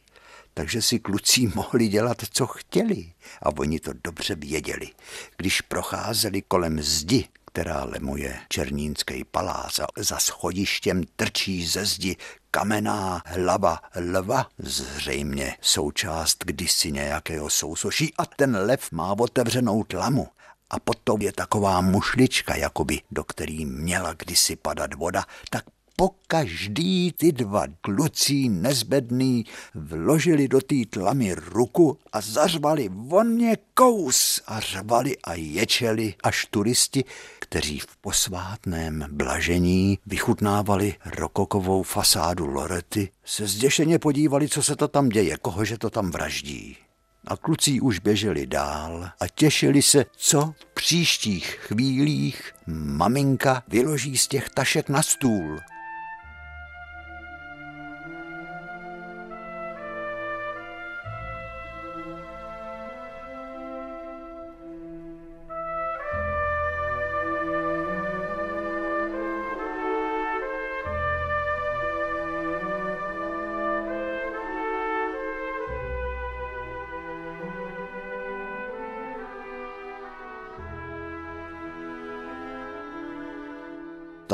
takže 0.54 0.82
si 0.82 0.98
kluci 0.98 1.46
mohli 1.54 1.88
dělat, 1.88 2.16
co 2.30 2.46
chtěli. 2.46 3.12
A 3.42 3.48
oni 3.58 3.80
to 3.80 3.92
dobře 4.04 4.34
věděli. 4.34 4.90
Když 5.36 5.60
procházeli 5.60 6.42
kolem 6.42 6.82
zdi, 6.82 7.28
která 7.44 7.84
lemuje 7.84 8.40
Černínský 8.48 9.24
palác 9.24 9.78
a 9.78 9.86
za 9.96 10.18
schodištěm 10.18 11.02
trčí 11.16 11.66
ze 11.66 11.84
zdi 11.86 12.16
kamenná 12.50 13.22
hlava. 13.26 13.80
Lva, 14.12 14.46
zřejmě 14.58 15.56
součást 15.60 16.44
kdysi 16.44 16.92
nějakého 16.92 17.50
sousoší 17.50 18.14
a 18.18 18.26
ten 18.26 18.56
lev 18.56 18.92
má 18.92 19.14
otevřenou 19.18 19.84
tlamu. 19.84 20.28
A 20.70 20.80
potom 20.80 21.22
je 21.22 21.32
taková 21.32 21.80
mušlička, 21.80 22.56
jakoby, 22.56 23.00
do 23.10 23.24
který 23.24 23.66
měla 23.66 24.12
kdysi 24.12 24.56
padat 24.56 24.94
voda, 24.94 25.24
tak 25.50 25.64
po 26.00 26.10
každý 26.26 27.12
ty 27.12 27.32
dva 27.32 27.64
kluci 27.80 28.48
nezbedný 28.48 29.44
vložili 29.74 30.48
do 30.48 30.60
té 30.60 30.74
tlamy 30.90 31.34
ruku 31.34 31.98
a 32.12 32.20
zařvali 32.20 32.88
voně 32.92 33.56
kous 33.74 34.42
a 34.46 34.60
řvali 34.60 35.18
a 35.24 35.34
ječeli, 35.34 36.14
až 36.22 36.46
turisti, 36.50 37.04
kteří 37.38 37.78
v 37.78 37.96
posvátném 37.96 39.04
blažení 39.10 39.98
vychutnávali 40.06 40.94
rokokovou 41.06 41.82
fasádu 41.82 42.46
Lorety, 42.46 43.10
se 43.24 43.46
zděšeně 43.46 43.98
podívali, 43.98 44.48
co 44.48 44.62
se 44.62 44.76
to 44.76 44.88
tam 44.88 45.08
děje, 45.08 45.36
kohože 45.42 45.78
to 45.78 45.90
tam 45.90 46.10
vraždí. 46.10 46.76
A 47.26 47.36
kluci 47.36 47.80
už 47.80 47.98
běželi 47.98 48.46
dál 48.46 49.10
a 49.20 49.28
těšili 49.34 49.82
se, 49.82 50.04
co 50.16 50.54
v 50.58 50.74
příštích 50.74 51.46
chvílích 51.46 52.52
maminka 52.66 53.62
vyloží 53.68 54.16
z 54.16 54.28
těch 54.28 54.48
tašek 54.48 54.88
na 54.88 55.02
stůl. 55.02 55.58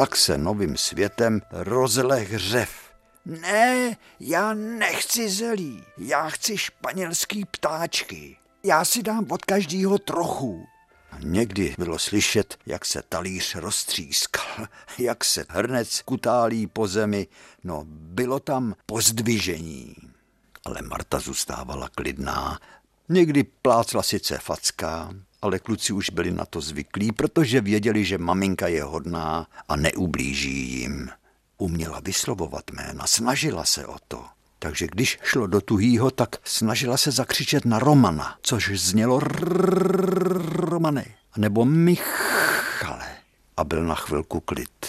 Tak 0.05 0.17
se 0.17 0.39
novým 0.39 0.77
světem 0.77 1.43
rozleh 1.51 2.31
hřev. 2.31 2.71
Ne, 3.27 3.97
já 4.21 4.55
nechci 4.55 5.31
zelí, 5.31 5.85
já 5.99 6.29
chci 6.31 6.59
španělský 6.59 7.45
ptáčky. 7.45 8.37
Já 8.65 8.85
si 8.85 9.03
dám 9.03 9.27
od 9.31 9.45
každého 9.45 9.99
trochu. 9.99 10.67
Někdy 11.19 11.75
bylo 11.79 11.99
slyšet, 11.99 12.59
jak 12.67 12.85
se 12.85 13.03
talíř 13.09 13.55
roztřískal, 13.55 14.67
jak 14.99 15.25
se 15.25 15.47
hrnec 15.49 16.03
kutálí 16.03 16.67
po 16.67 16.87
zemi, 16.87 17.27
no 17.65 17.83
bylo 17.87 18.41
tam 18.41 18.75
pozdvižení. 18.87 19.95
Ale 20.65 20.83
Marta 20.83 21.19
zůstávala 21.19 21.89
klidná, 21.89 22.59
někdy 23.09 23.45
plácla 23.45 24.03
sice 24.03 24.39
facka, 24.39 25.15
ale 25.45 25.59
kluci 25.59 25.93
už 25.93 26.11
byli 26.11 26.31
na 26.31 26.45
to 26.45 26.61
zvyklí, 26.61 27.13
protože 27.13 27.61
věděli, 27.61 28.05
že 28.05 28.19
maminka 28.19 28.69
je 28.69 28.83
hodná 28.83 29.47
a 29.69 29.77
neublíží 29.77 30.81
jim. 30.81 31.11
Uměla 31.59 32.01
vyslovovat 32.01 32.71
jména, 32.73 33.07
snažila 33.07 33.65
se 33.65 33.87
o 33.87 33.97
to. 34.09 34.25
Takže 34.59 34.87
když 34.87 35.19
šlo 35.23 35.47
do 35.47 35.61
tuhýho, 35.61 36.11
tak 36.11 36.37
snažila 36.45 36.97
se 36.97 37.11
zakřičet 37.11 37.65
na 37.65 37.79
Romana, 37.79 38.39
což 38.43 38.71
znělo 38.75 39.21
Romane, 39.21 41.05
nebo 41.37 41.65
Michale. 41.65 43.07
A 43.57 43.65
byl 43.65 43.85
na 43.85 43.95
chvilku 43.95 44.41
klid. 44.41 44.87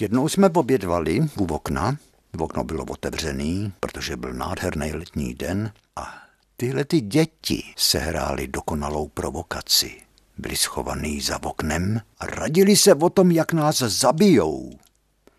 Jednou 0.00 0.28
jsme 0.28 0.48
obědvali 0.48 1.20
u 1.38 1.44
okna, 1.44 1.96
okno 2.38 2.64
bylo 2.64 2.84
otevřený, 2.84 3.72
protože 3.80 4.16
byl 4.16 4.32
nádherný 4.32 4.92
letní 4.92 5.34
den 5.34 5.72
a 5.96 6.23
Tyhle 6.64 6.84
ty 6.84 7.00
děti 7.00 7.64
sehrály 7.76 8.46
dokonalou 8.46 9.08
provokaci. 9.08 10.00
Byli 10.38 10.56
schovaný 10.56 11.20
za 11.20 11.42
oknem 11.42 12.00
a 12.18 12.26
radili 12.26 12.76
se 12.76 12.94
o 12.94 13.10
tom, 13.10 13.30
jak 13.30 13.52
nás 13.52 13.78
zabijou. 13.78 14.78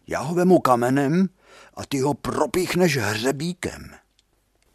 Já 0.07 0.19
ho 0.19 0.35
vemu 0.35 0.59
kamenem 0.59 1.29
a 1.73 1.85
ty 1.85 1.99
ho 1.99 2.13
propíchneš 2.13 2.97
hřebíkem. 2.97 3.95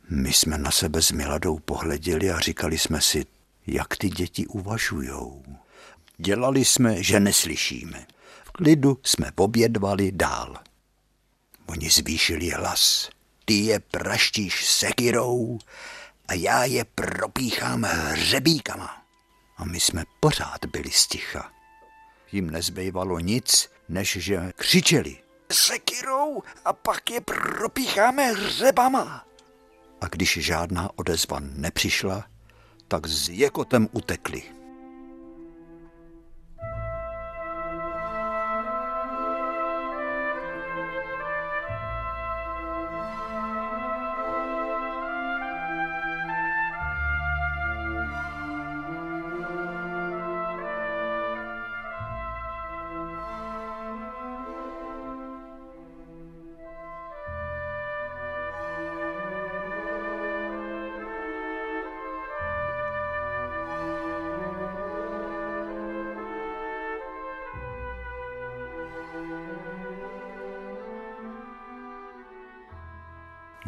My 0.09 0.33
jsme 0.33 0.59
na 0.59 0.71
sebe 0.71 1.03
s 1.03 1.13
Miladou 1.13 1.59
pohleděli 1.59 2.31
a 2.31 2.39
říkali 2.39 2.79
jsme 2.79 3.01
si, 3.01 3.27
jak 3.67 3.97
ty 3.97 4.09
děti 4.09 4.47
uvažujou. 4.47 5.43
Dělali 6.19 6.65
jsme, 6.65 7.03
že 7.03 7.21
neslyšíme. 7.21 8.07
V 8.45 8.51
klidu 8.51 8.99
jsme 9.03 9.31
obědvali 9.37 10.13
dál. 10.13 10.57
Oni 11.67 11.91
zvýšili 11.91 12.51
hlas. 12.51 13.11
Ty 13.45 13.55
je 13.55 13.81
praštíš 13.81 14.67
sekirou 14.67 15.59
a 16.31 16.35
já 16.35 16.65
je 16.65 16.85
propíchám 16.85 17.83
hřebíkama. 17.83 19.03
A 19.57 19.65
my 19.65 19.81
jsme 19.81 20.05
pořád 20.21 20.67
byli 20.67 20.91
sticha. 20.91 21.53
Jim 22.33 22.51
nezbývalo 22.51 23.19
nic, 23.19 23.71
než 23.89 24.19
že 24.21 24.53
křičeli. 24.57 25.17
Sekirou 25.53 26.43
a 26.65 26.73
pak 26.73 27.11
je 27.11 27.21
propícháme 27.21 28.33
hřebama. 28.33 29.27
A 30.01 30.07
když 30.09 30.39
žádná 30.41 30.91
odezva 30.97 31.39
nepřišla, 31.41 32.25
tak 32.89 33.07
s 33.07 33.29
jekotem 33.29 33.89
utekli. 33.93 34.43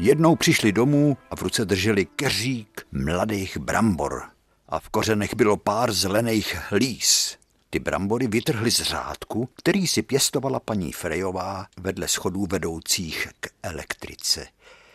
Jednou 0.04 0.36
přišli 0.36 0.72
domů 0.72 1.16
a 1.30 1.36
v 1.36 1.42
ruce 1.42 1.64
drželi 1.64 2.06
keřík 2.06 2.86
mladých 2.92 3.56
brambor 3.56 4.22
a 4.68 4.80
v 4.80 4.88
kořenech 4.88 5.34
bylo 5.34 5.56
pár 5.56 5.92
zelených 5.92 6.72
líz. 6.72 7.36
Ty 7.70 7.78
brambory 7.78 8.26
vytrhly 8.26 8.70
z 8.70 8.82
řádku, 8.82 9.48
který 9.56 9.86
si 9.86 10.02
pěstovala 10.02 10.60
paní 10.60 10.92
Frejová 10.92 11.66
vedle 11.76 12.08
schodů 12.08 12.46
vedoucích 12.50 13.28
k 13.40 13.48
elektrice. 13.62 14.46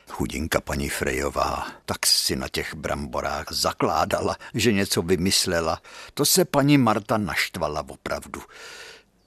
Chudinka 0.10 0.62
paní 0.62 0.90
Frejová, 0.90 1.68
tak 1.86 2.06
si 2.06 2.36
na 2.36 2.48
těch 2.50 2.76
bramborách 2.76 3.46
zakládala, 3.52 4.36
že 4.54 4.74
něco 4.74 5.02
vymyslela. 5.02 5.82
To 6.14 6.26
se 6.26 6.46
paní 6.46 6.78
Marta 6.78 7.18
naštvala 7.18 7.86
opravdu. 7.90 8.42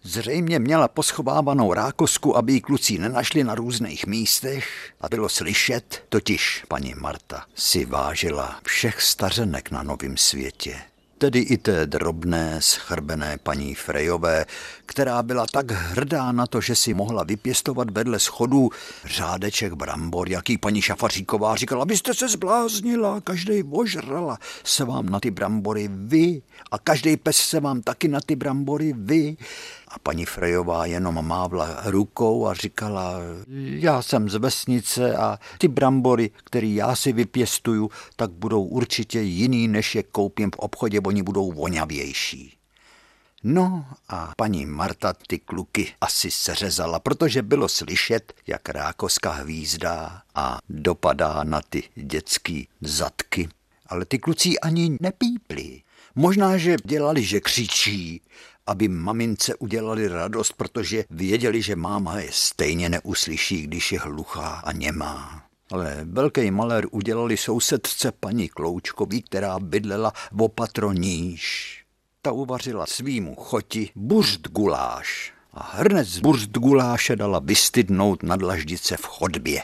Zřejmě 0.03 0.59
měla 0.59 0.89
poschovávanou 0.89 1.73
rákosku, 1.73 2.37
aby 2.37 2.53
ji 2.53 2.61
kluci 2.61 2.99
nenašli 2.99 3.45
na 3.45 3.55
různých 3.55 4.07
místech 4.07 4.93
a 5.01 5.09
bylo 5.09 5.29
slyšet, 5.29 6.05
totiž 6.09 6.65
paní 6.69 6.95
Marta 6.95 7.45
si 7.55 7.85
vážila 7.85 8.61
všech 8.65 9.03
stařenek 9.03 9.71
na 9.71 9.83
novém 9.83 10.17
světě 10.17 10.81
tedy 11.21 11.39
i 11.39 11.59
té 11.59 11.87
drobné, 11.87 12.57
schrbené 12.61 13.39
paní 13.43 13.75
Frejové, 13.75 14.47
která 14.87 15.23
byla 15.23 15.47
tak 15.47 15.71
hrdá 15.71 16.33
na 16.33 16.47
to, 16.47 16.61
že 16.61 16.75
si 16.75 16.95
mohla 16.95 17.25
vypěstovat 17.25 17.91
vedle 17.91 18.19
schodů 18.19 18.71
řádeček 19.05 19.73
brambor, 19.73 20.29
jaký 20.29 20.59
paní 20.59 20.83
Šafaříková 20.83 21.57
říkala, 21.57 21.83
abyste 21.83 22.15
se 22.15 22.29
zbláznila, 22.29 23.21
každý 23.21 23.63
ožrala 23.63 24.39
se 24.65 24.85
vám 24.85 25.07
na 25.07 25.21
ty 25.21 25.31
brambory 25.31 25.91
vy 25.93 26.43
a 26.71 26.79
každý 26.79 27.17
pes 27.17 27.37
se 27.37 27.61
vám 27.61 27.83
taky 27.83 28.09
na 28.09 28.21
ty 28.21 28.37
brambory 28.37 28.93
vy. 28.97 29.37
A 29.91 29.99
paní 29.99 30.27
Frejová 30.27 30.87
jenom 30.87 31.27
mávla 31.27 31.83
rukou 31.85 32.47
a 32.47 32.55
říkala, 32.55 33.15
já 33.65 34.03
jsem 34.03 34.29
z 34.29 34.35
vesnice 34.35 35.17
a 35.17 35.39
ty 35.59 35.69
brambory, 35.69 36.31
které 36.45 36.67
já 36.67 36.97
si 36.97 37.13
vypěstuju, 37.13 37.91
tak 38.17 38.31
budou 38.31 38.63
určitě 38.63 39.21
jiný, 39.21 39.69
než 39.69 39.95
je 39.95 40.03
koupím 40.03 40.51
v 40.51 40.59
obchodě, 40.59 41.01
oni 41.01 41.23
budou 41.23 41.53
voňavější. 41.53 42.57
No 43.45 43.87
a 44.09 44.33
paní 44.37 44.67
Marta 44.67 45.13
ty 45.27 45.39
kluky 45.39 45.93
asi 46.01 46.31
seřezala, 46.31 47.01
protože 47.01 47.43
bylo 47.43 47.69
slyšet, 47.69 48.33
jak 48.47 48.69
rákoska 48.69 49.33
hvízdá 49.33 50.23
a 50.35 50.59
dopadá 50.69 51.45
na 51.45 51.61
ty 51.71 51.83
dětský 51.95 52.69
zadky. 52.81 53.49
Ale 53.87 54.05
ty 54.05 54.19
kluci 54.19 54.59
ani 54.59 54.97
nepípli. 55.01 55.83
Možná, 56.15 56.57
že 56.57 56.77
dělali, 56.85 57.23
že 57.23 57.41
křičí, 57.41 58.21
aby 58.71 58.89
mamince 58.89 59.55
udělali 59.55 60.09
radost, 60.09 60.53
protože 60.53 61.05
věděli, 61.11 61.63
že 61.63 61.77
máma 61.77 62.21
je 62.21 62.29
stejně 62.33 62.89
neuslyší, 62.89 63.63
když 63.63 63.93
je 63.93 64.01
hluchá 64.01 64.49
a 64.49 64.73
němá. 64.73 65.43
Ale 65.71 66.01
velký 66.05 66.51
malér 66.51 66.87
udělali 66.91 67.37
sousedce 67.37 68.13
paní 68.21 68.49
Kloučkový, 68.49 69.23
která 69.23 69.59
bydlela 69.59 70.13
v 70.33 70.43
opatroníž. 70.43 71.77
Ta 72.23 72.33
uvařila 72.33 72.87
svýmu 72.87 73.35
choti 73.35 73.91
burst 73.95 74.49
guláš 74.49 75.33
a 75.53 75.71
hrnec 75.73 76.19
burst 76.19 76.51
guláše 76.51 77.17
dala 77.17 77.39
vystydnout 77.39 78.23
na 78.23 78.37
dlaždice 78.37 78.97
v 78.97 79.05
chodbě. 79.05 79.63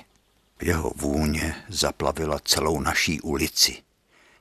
Jeho 0.63 0.93
vůně 0.97 1.55
zaplavila 1.69 2.39
celou 2.45 2.81
naší 2.81 3.21
ulici. 3.21 3.77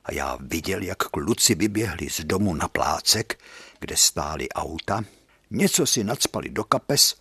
A 0.04 0.12
já 0.12 0.38
viděl, 0.40 0.82
jak 0.82 0.98
kluci 0.98 1.54
vyběhli 1.54 2.10
z 2.10 2.24
domu 2.24 2.54
na 2.54 2.68
plácek, 2.68 3.38
kde 3.80 3.96
stály 3.96 4.48
auta, 4.48 5.04
něco 5.50 5.86
si 5.86 6.04
nadspali 6.04 6.48
do 6.48 6.64
kapes 6.64 7.14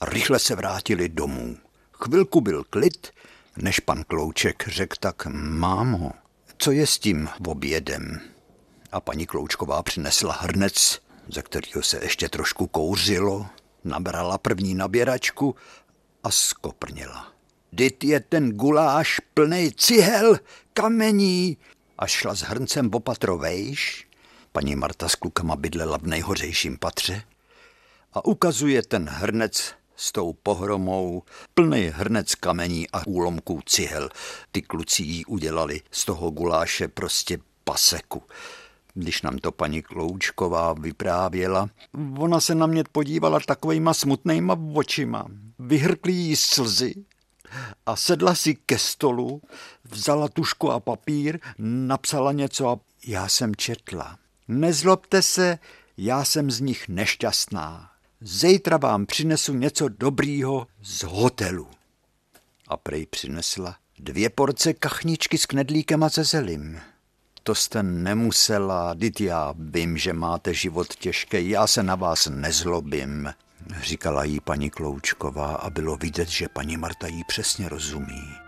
a 0.00 0.04
rychle 0.04 0.38
se 0.38 0.54
vrátili 0.54 1.08
domů. 1.08 1.56
Chvilku 1.92 2.40
byl 2.40 2.64
klid, 2.70 3.12
než 3.56 3.80
pan 3.80 4.04
Klouček 4.04 4.68
řekl 4.68 4.96
tak, 5.00 5.26
mámo, 5.32 6.12
co 6.58 6.70
je 6.70 6.86
s 6.86 6.98
tím 6.98 7.28
obědem? 7.46 8.20
A 8.92 9.00
paní 9.00 9.26
Kloučková 9.26 9.82
přinesla 9.82 10.32
hrnec, 10.32 11.02
ze 11.28 11.42
kterého 11.42 11.82
se 11.82 11.98
ještě 12.02 12.28
trošku 12.28 12.66
kouřilo, 12.66 13.46
nabrala 13.84 14.38
první 14.38 14.74
naběračku 14.74 15.56
a 16.24 16.30
skoprnila. 16.30 17.32
Dit 17.72 18.04
je 18.04 18.20
ten 18.20 18.50
guláš 18.52 19.20
plný 19.34 19.72
cihel, 19.72 20.38
kamení 20.74 21.56
a 21.98 22.06
šla 22.06 22.34
s 22.34 22.40
hrncem 22.40 22.90
opatrovejš. 22.92 24.06
Paní 24.52 24.76
Marta 24.76 25.08
s 25.08 25.14
klukama 25.14 25.56
bydlela 25.56 25.98
v 25.98 26.06
nejhořejším 26.06 26.78
patře 26.78 27.22
a 28.12 28.24
ukazuje 28.24 28.82
ten 28.82 29.08
hrnec 29.08 29.74
s 29.96 30.12
tou 30.12 30.32
pohromou, 30.32 31.22
plný 31.54 31.90
hrnec 31.94 32.34
kamení 32.34 32.90
a 32.92 33.06
úlomků 33.06 33.60
cihel. 33.66 34.08
Ty 34.52 34.62
kluci 34.62 35.02
jí 35.02 35.24
udělali 35.24 35.80
z 35.90 36.04
toho 36.04 36.30
guláše 36.30 36.88
prostě 36.88 37.38
paseku. 37.64 38.22
Když 38.94 39.22
nám 39.22 39.38
to 39.38 39.52
paní 39.52 39.82
Kloučková 39.82 40.72
vyprávěla, 40.72 41.70
ona 42.18 42.40
se 42.40 42.54
na 42.54 42.66
mě 42.66 42.84
podívala 42.92 43.40
takovýma 43.40 43.94
smutnýma 43.94 44.58
očima. 44.74 45.26
Vyhrkli 45.58 46.12
jí 46.12 46.36
slzy 46.36 46.94
a 47.86 47.96
sedla 47.96 48.34
si 48.34 48.54
ke 48.54 48.78
stolu, 48.78 49.42
vzala 49.84 50.28
tušku 50.28 50.70
a 50.70 50.80
papír, 50.80 51.38
napsala 51.58 52.32
něco 52.32 52.68
a 52.68 52.80
já 53.06 53.28
jsem 53.28 53.56
četla. 53.56 54.18
Nezlobte 54.50 55.22
se, 55.22 55.58
já 55.96 56.24
jsem 56.24 56.50
z 56.50 56.60
nich 56.60 56.88
nešťastná. 56.88 57.90
Zítra 58.20 58.76
vám 58.76 59.06
přinesu 59.06 59.54
něco 59.54 59.88
dobrýho 59.88 60.66
z 60.82 61.02
hotelu. 61.02 61.68
A 62.68 62.76
prej 62.76 63.06
přinesla 63.06 63.76
dvě 63.98 64.30
porce 64.30 64.74
kachničky 64.74 65.38
s 65.38 65.46
knedlíkem 65.46 66.02
a 66.02 66.10
se 66.10 66.24
zelim. 66.24 66.80
To 67.42 67.54
jste 67.54 67.82
nemusela, 67.82 68.94
dit 68.94 69.20
já 69.20 69.54
vím, 69.58 69.98
že 69.98 70.12
máte 70.12 70.54
život 70.54 70.94
těžký, 70.94 71.50
já 71.50 71.66
se 71.66 71.82
na 71.82 71.94
vás 71.94 72.26
nezlobím, 72.26 73.32
říkala 73.80 74.24
jí 74.24 74.40
paní 74.40 74.70
Kloučková 74.70 75.54
a 75.54 75.70
bylo 75.70 75.96
vidět, 75.96 76.28
že 76.28 76.48
paní 76.48 76.76
Marta 76.76 77.06
jí 77.06 77.24
přesně 77.24 77.68
rozumí. 77.68 78.39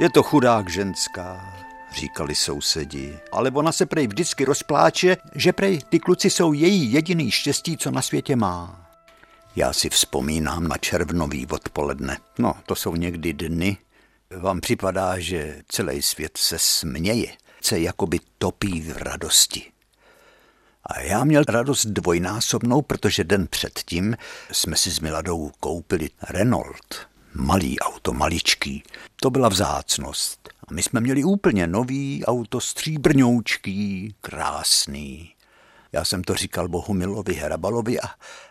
Je 0.00 0.10
to 0.10 0.22
chudák 0.22 0.70
ženská, 0.70 1.54
říkali 1.92 2.34
sousedi, 2.34 3.18
ale 3.32 3.50
ona 3.50 3.72
se 3.72 3.86
prej 3.86 4.06
vždycky 4.06 4.44
rozpláče, 4.44 5.16
že 5.34 5.52
prej 5.52 5.78
ty 5.88 5.98
kluci 5.98 6.30
jsou 6.30 6.52
její 6.52 6.92
jediný 6.92 7.30
štěstí, 7.30 7.76
co 7.76 7.90
na 7.90 8.02
světě 8.02 8.36
má. 8.36 8.86
Já 9.56 9.72
si 9.72 9.90
vzpomínám 9.90 10.68
na 10.68 10.76
červnový 10.76 11.46
odpoledne. 11.46 12.18
No, 12.38 12.54
to 12.66 12.74
jsou 12.74 12.96
někdy 12.96 13.32
dny. 13.32 13.76
Vám 14.30 14.60
připadá, 14.60 15.18
že 15.18 15.62
celý 15.68 16.02
svět 16.02 16.36
se 16.36 16.58
směje, 16.58 17.32
se 17.62 17.80
jakoby 17.80 18.20
topí 18.38 18.80
v 18.80 18.96
radosti. 18.96 19.72
A 20.86 21.00
já 21.00 21.24
měl 21.24 21.42
radost 21.48 21.86
dvojnásobnou, 21.86 22.82
protože 22.82 23.24
den 23.24 23.46
předtím 23.46 24.16
jsme 24.52 24.76
si 24.76 24.90
s 24.90 25.00
Miladou 25.00 25.50
koupili 25.60 26.10
Renault 26.30 27.08
malý 27.38 27.80
auto, 27.80 28.12
maličký. 28.12 28.82
To 29.20 29.30
byla 29.30 29.48
vzácnost. 29.48 30.48
A 30.68 30.74
my 30.74 30.82
jsme 30.82 31.00
měli 31.00 31.24
úplně 31.24 31.66
nový 31.66 32.24
auto, 32.24 32.60
stříbrňoučký, 32.60 34.14
krásný. 34.20 35.34
Já 35.92 36.04
jsem 36.04 36.24
to 36.24 36.34
říkal 36.34 36.68
Bohumilovi 36.68 37.34
Herabalovi 37.34 38.00
a, 38.00 38.06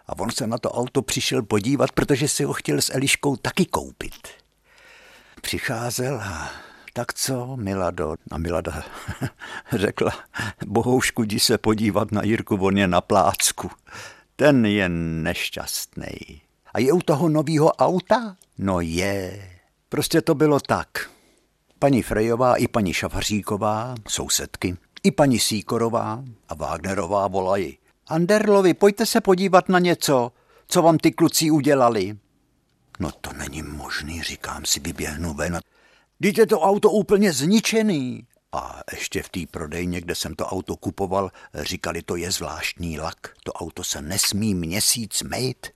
a 0.08 0.20
on 0.20 0.32
se 0.32 0.48
na 0.48 0.58
to 0.58 0.72
auto 0.72 1.02
přišel 1.02 1.44
podívat, 1.44 1.92
protože 1.92 2.28
si 2.28 2.44
ho 2.44 2.54
chtěl 2.54 2.82
s 2.82 2.96
Eliškou 2.96 3.36
taky 3.36 3.66
koupit. 3.66 4.28
Přicházel 5.42 6.22
a 6.22 6.52
tak 6.94 7.14
co, 7.14 7.58
Milado? 7.58 8.16
A 8.32 8.38
Milada 8.38 8.84
řekla, 9.72 10.12
bohoušku, 10.66 11.24
jdi 11.24 11.40
se 11.40 11.58
podívat 11.58 12.12
na 12.12 12.24
Jirku, 12.24 12.56
on 12.56 12.78
je 12.78 12.88
na 12.88 13.02
plácku. 13.02 13.72
Ten 14.36 14.66
je 14.66 14.90
nešťastný. 14.90 16.47
A 16.78 16.80
je 16.80 16.94
u 16.94 17.00
toho 17.00 17.30
nového 17.30 17.74
auta? 17.74 18.38
No 18.58 18.82
je. 18.82 19.50
Prostě 19.90 20.22
to 20.22 20.36
bylo 20.36 20.60
tak. 20.60 21.10
Paní 21.80 22.02
Frejová 22.02 22.56
i 22.56 22.68
paní 22.68 22.94
Šafaříková, 22.94 23.96
sousedky, 24.08 24.78
i 25.04 25.12
paní 25.12 25.40
Síkorová 25.40 26.24
a 26.50 26.56
Wagnerová 26.56 27.28
volají. 27.28 27.78
Anderlovi, 28.08 28.74
pojďte 28.74 29.06
se 29.06 29.22
podívat 29.22 29.70
na 29.70 29.80
něco, 29.80 30.32
co 30.68 30.82
vám 30.82 30.98
ty 30.98 31.12
kluci 31.12 31.52
udělali. 31.52 32.18
No 33.00 33.12
to 33.12 33.34
není 33.34 33.62
možný, 33.62 34.22
říkám 34.22 34.66
si, 34.66 34.80
vyběhnu 34.80 35.34
ven. 35.34 35.60
Je 36.20 36.46
to 36.46 36.60
auto 36.60 36.92
úplně 36.92 37.34
zničený. 37.34 38.28
A 38.52 38.82
ještě 38.92 39.24
v 39.24 39.30
té 39.30 39.40
prodejně, 39.52 40.02
kde 40.02 40.16
jsem 40.16 40.36
to 40.36 40.46
auto 40.46 40.76
kupoval, 40.76 41.32
říkali, 41.54 42.02
to 42.02 42.16
je 42.16 42.32
zvláštní 42.32 43.00
lak. 43.00 43.34
To 43.44 43.54
auto 43.54 43.84
se 43.84 44.02
nesmí 44.02 44.56
měsíc 44.56 45.24
mejt, 45.24 45.68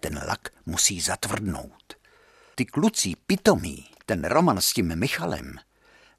ten 0.00 0.20
lak 0.28 0.48
musí 0.66 1.00
zatvrdnout. 1.00 1.94
Ty 2.54 2.64
kluci 2.64 3.14
pitomí, 3.26 3.86
ten 4.06 4.24
roman 4.24 4.60
s 4.60 4.72
tím 4.72 4.96
Michalem, 4.96 5.58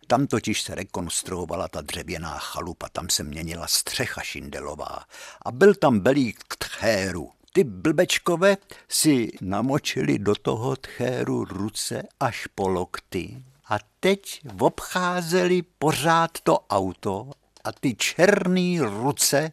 tam 0.07 0.27
totiž 0.27 0.61
se 0.61 0.75
rekonstruovala 0.75 1.67
ta 1.67 1.81
dřevěná 1.81 2.39
chalupa, 2.39 2.89
tam 2.89 3.09
se 3.09 3.23
měnila 3.23 3.67
střecha 3.67 4.21
šindelová 4.21 4.99
a 5.45 5.51
byl 5.51 5.75
tam 5.75 5.99
belík 5.99 6.43
tchéru. 6.57 7.31
Ty 7.53 7.63
blbečkové 7.63 8.57
si 8.89 9.31
namočili 9.41 10.19
do 10.19 10.35
toho 10.35 10.75
tchéru 10.75 11.45
ruce 11.45 12.03
až 12.19 12.47
po 12.55 12.67
lokty 12.67 13.43
a 13.69 13.77
teď 13.99 14.41
obcházeli 14.59 15.61
pořád 15.61 16.31
to 16.43 16.59
auto 16.59 17.31
a 17.63 17.71
ty 17.71 17.95
černé 17.95 18.79
ruce 18.79 19.51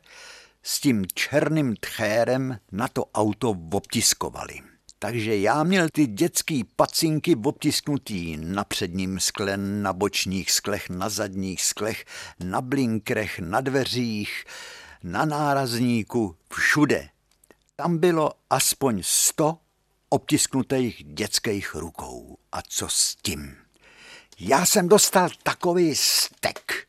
s 0.69 0.81
tím 0.81 1.07
černým 1.15 1.77
tchérem 1.77 2.59
na 2.73 2.89
to 2.89 3.05
auto 3.05 3.57
obtiskovali. 3.73 4.61
Takže 4.99 5.37
já 5.37 5.63
měl 5.63 5.89
ty 5.93 6.07
dětský 6.07 6.65
pacinky 6.65 7.37
obtisknutý 7.45 8.37
na 8.37 8.65
předním 8.65 9.21
skle, 9.21 9.57
na 9.57 9.93
bočních 9.93 10.51
sklech, 10.51 10.91
na 10.91 11.09
zadních 11.09 11.63
sklech, 11.63 12.05
na 12.45 12.61
blinkrech, 12.61 13.39
na 13.39 13.61
dveřích, 13.61 14.45
na 15.03 15.25
nárazníku, 15.25 16.37
všude. 16.53 17.09
Tam 17.77 17.99
bylo 17.99 18.33
aspoň 18.51 19.03
sto 19.05 19.59
obtisknutých 20.09 21.05
dětských 21.05 21.75
rukou. 21.75 22.39
A 22.53 22.63
co 22.63 22.89
s 22.89 23.17
tím? 23.17 23.57
Já 24.41 24.67
jsem 24.67 24.89
dostal 24.89 25.29
takový 25.43 25.95
stek, 25.95 26.89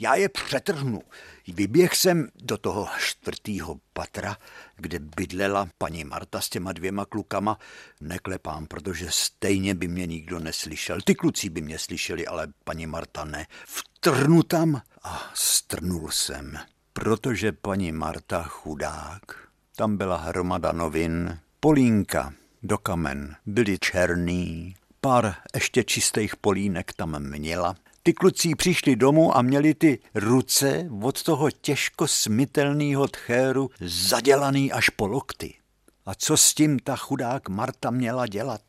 já 0.00 0.14
je 0.14 0.28
přetrhnu. 0.28 1.02
Vyběh 1.48 1.96
jsem 1.96 2.28
do 2.34 2.58
toho 2.58 2.88
čtvrtého 2.98 3.80
patra, 3.92 4.36
kde 4.76 4.98
bydlela 4.98 5.68
paní 5.78 6.04
Marta 6.04 6.40
s 6.40 6.48
těma 6.48 6.72
dvěma 6.72 7.04
klukama. 7.04 7.58
Neklepám, 8.00 8.66
protože 8.66 9.06
stejně 9.10 9.74
by 9.74 9.88
mě 9.88 10.06
nikdo 10.06 10.38
neslyšel. 10.38 10.98
Ty 11.04 11.14
kluci 11.14 11.48
by 11.48 11.60
mě 11.60 11.78
slyšeli, 11.78 12.26
ale 12.26 12.48
paní 12.64 12.86
Marta 12.86 13.24
ne. 13.24 13.46
Vtrnu 13.66 14.42
tam 14.42 14.82
a 15.02 15.30
strnul 15.34 16.10
jsem, 16.10 16.58
protože 16.92 17.52
paní 17.52 17.92
Marta 17.92 18.42
chudák. 18.42 19.48
Tam 19.76 19.96
byla 19.96 20.16
hromada 20.16 20.72
novin, 20.72 21.38
polínka, 21.60 22.34
do 22.62 22.78
kamen, 22.78 23.36
byly 23.46 23.78
černý, 23.78 24.74
pár 25.00 25.34
ještě 25.54 25.84
čistých 25.84 26.36
polínek 26.36 26.92
tam 26.92 27.22
měla 27.22 27.76
ty 28.06 28.12
kluci 28.12 28.54
přišli 28.54 28.96
domů 28.96 29.36
a 29.36 29.42
měli 29.42 29.74
ty 29.74 29.98
ruce 30.14 30.88
od 31.02 31.22
toho 31.22 31.50
těžko 31.50 32.08
smitelného 32.08 33.08
tchéru 33.08 33.70
zadělaný 33.80 34.72
až 34.72 34.88
po 34.88 35.06
lokty. 35.06 35.54
A 36.06 36.14
co 36.14 36.36
s 36.36 36.54
tím 36.54 36.78
ta 36.78 36.96
chudák 36.96 37.48
Marta 37.48 37.90
měla 37.90 38.26
dělat? 38.26 38.60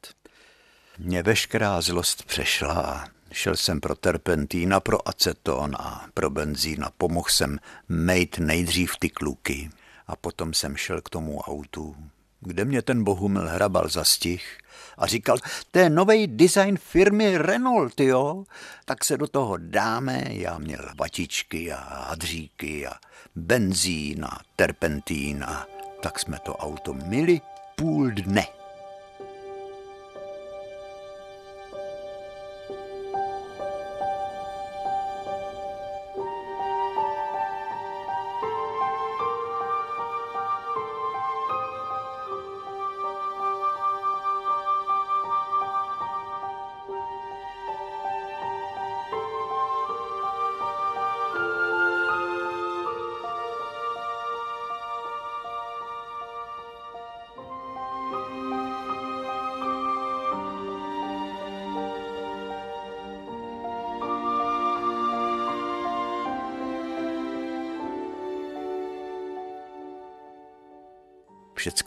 Mě 0.97 1.23
veškerá 1.23 1.81
zlost 1.81 2.23
přešla 2.23 3.07
šel 3.31 3.55
jsem 3.55 3.79
pro 3.79 3.95
terpentína, 3.95 4.79
pro 4.79 5.07
aceton 5.07 5.75
a 5.79 6.05
pro 6.13 6.29
benzín 6.29 6.83
a 6.83 6.91
pomohl 6.97 7.29
jsem 7.29 7.59
mejt 7.89 8.37
nejdřív 8.39 8.91
ty 8.99 9.09
kluky. 9.09 9.69
A 10.07 10.15
potom 10.15 10.53
jsem 10.53 10.75
šel 10.77 11.01
k 11.01 11.09
tomu 11.09 11.39
autu, 11.39 11.95
kde 12.39 12.65
mě 12.65 12.81
ten 12.81 13.03
Bohumil 13.03 13.47
hrabal 13.49 13.89
za 13.89 14.03
stih 14.03 14.57
a 14.97 15.07
říkal, 15.07 15.37
to 15.71 15.79
je 15.79 15.89
nový 15.89 16.27
design 16.27 16.77
firmy 16.77 17.37
Renault, 17.37 17.99
jo, 17.99 18.43
tak 18.85 19.03
se 19.03 19.17
do 19.17 19.27
toho 19.27 19.57
dáme. 19.57 20.23
Já 20.29 20.57
měl 20.57 20.89
vatičky 20.99 21.71
a 21.71 22.05
hadříky 22.09 22.87
a 22.87 22.93
benzín 23.35 24.25
a 24.25 24.39
terpentín 24.55 25.43
a 25.43 25.65
tak 26.01 26.19
jsme 26.19 26.37
to 26.39 26.55
auto 26.55 26.93
mili 26.93 27.41
půl 27.75 28.11
dne. 28.11 28.56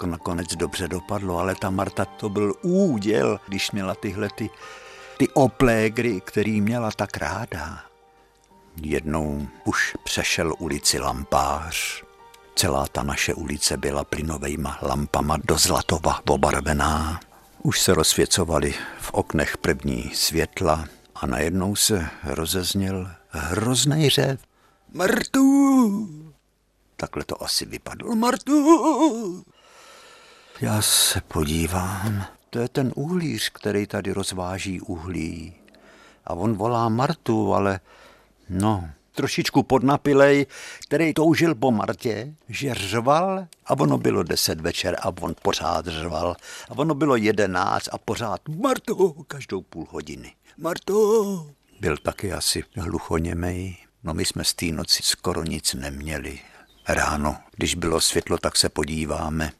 Všecko 0.00 0.06
nakonec 0.06 0.56
dobře 0.56 0.88
dopadlo, 0.88 1.38
ale 1.38 1.54
ta 1.54 1.70
Marta 1.70 2.04
to 2.04 2.28
byl 2.28 2.54
úděl, 2.62 3.40
když 3.48 3.70
měla 3.70 3.94
tyhle 3.94 4.28
ty, 4.34 4.50
ty 5.18 5.28
oplégry, 5.28 6.20
který 6.20 6.60
měla 6.60 6.90
tak 6.90 7.16
ráda. 7.16 7.84
Jednou 8.82 9.48
už 9.64 9.96
přešel 10.04 10.54
ulici 10.58 10.98
lampář. 10.98 12.02
Celá 12.56 12.86
ta 12.86 13.02
naše 13.02 13.34
ulice 13.34 13.76
byla 13.76 14.04
plynovejma 14.04 14.78
lampama 14.82 15.36
do 15.44 15.58
zlatova 15.58 16.20
obarvená. 16.28 17.20
Už 17.62 17.80
se 17.80 17.94
rozsvěcovaly 17.94 18.74
v 19.00 19.10
oknech 19.12 19.56
první 19.56 20.10
světla 20.14 20.84
a 21.14 21.26
najednou 21.26 21.76
se 21.76 22.08
rozezněl 22.24 23.10
hrozný 23.28 24.08
řev. 24.10 24.40
Martu! 24.92 26.08
Takhle 26.96 27.24
to 27.24 27.42
asi 27.42 27.66
vypadlo. 27.66 28.16
Martu! 28.16 29.44
Já 30.60 30.82
se 30.82 31.20
podívám. 31.20 32.24
To 32.50 32.58
je 32.58 32.68
ten 32.68 32.92
uhlíř, 32.96 33.50
který 33.50 33.86
tady 33.86 34.12
rozváží 34.12 34.80
uhlí. 34.80 35.54
A 36.24 36.34
on 36.34 36.54
volá 36.54 36.88
Martu, 36.88 37.54
ale 37.54 37.80
no, 38.48 38.90
trošičku 39.14 39.62
podnapilej, 39.62 40.46
který 40.82 41.14
toužil 41.14 41.54
po 41.54 41.70
Martě, 41.70 42.34
že 42.48 42.74
řval 42.74 43.46
a 43.66 43.78
ono 43.78 43.98
bylo 43.98 44.22
deset 44.22 44.60
večer 44.60 44.96
a 45.02 45.08
on 45.20 45.34
pořád 45.42 45.86
řval. 45.86 46.36
A 46.68 46.78
ono 46.78 46.94
bylo 46.94 47.16
jedenáct 47.16 47.88
a 47.92 47.98
pořád 47.98 48.40
Marto, 48.48 49.12
každou 49.12 49.62
půl 49.62 49.86
hodiny. 49.90 50.32
Marto! 50.58 51.50
Byl 51.80 51.96
taky 51.96 52.32
asi 52.32 52.64
hluchoněmej. 52.76 53.76
No 54.04 54.14
my 54.14 54.24
jsme 54.24 54.44
z 54.44 54.54
té 54.54 54.66
noci 54.66 55.02
skoro 55.02 55.44
nic 55.44 55.74
neměli. 55.74 56.38
Ráno, 56.88 57.36
když 57.56 57.74
bylo 57.74 58.00
světlo, 58.00 58.38
tak 58.38 58.56
se 58.56 58.68
podíváme 58.68 59.52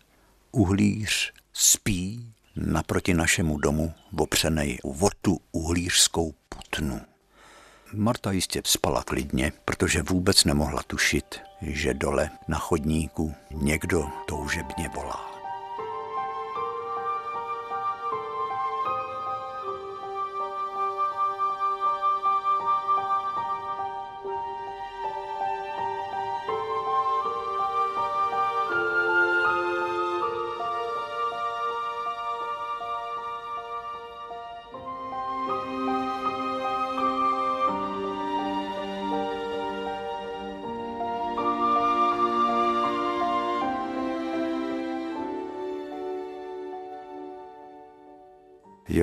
uhlíř 0.52 1.32
spí 1.52 2.32
naproti 2.56 3.14
našemu 3.14 3.58
domu 3.58 3.92
opřenej 4.16 4.78
o 4.82 5.10
tu 5.22 5.40
uhlířskou 5.52 6.34
putnu. 6.48 7.00
Marta 7.94 8.32
jistě 8.32 8.62
spala 8.64 9.02
klidně, 9.02 9.52
protože 9.64 10.02
vůbec 10.02 10.44
nemohla 10.44 10.82
tušit, 10.82 11.40
že 11.62 11.94
dole 11.94 12.30
na 12.48 12.58
chodníku 12.58 13.34
někdo 13.50 14.10
toužebně 14.26 14.88
volá. 14.94 15.29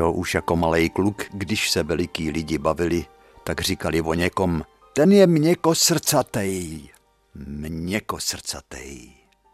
Jo, 0.07 0.13
už 0.13 0.33
jako 0.33 0.55
malý 0.55 0.89
kluk, 0.89 1.25
když 1.31 1.69
se 1.69 1.83
veliký 1.83 2.31
lidi 2.31 2.57
bavili, 2.57 3.05
tak 3.43 3.61
říkali 3.61 4.01
o 4.01 4.13
někom, 4.13 4.63
ten 4.93 5.11
je 5.11 5.27
měko 5.27 5.75
srdcatej. 5.75 6.89
Měko 7.35 8.19
srdcatej. 8.19 9.11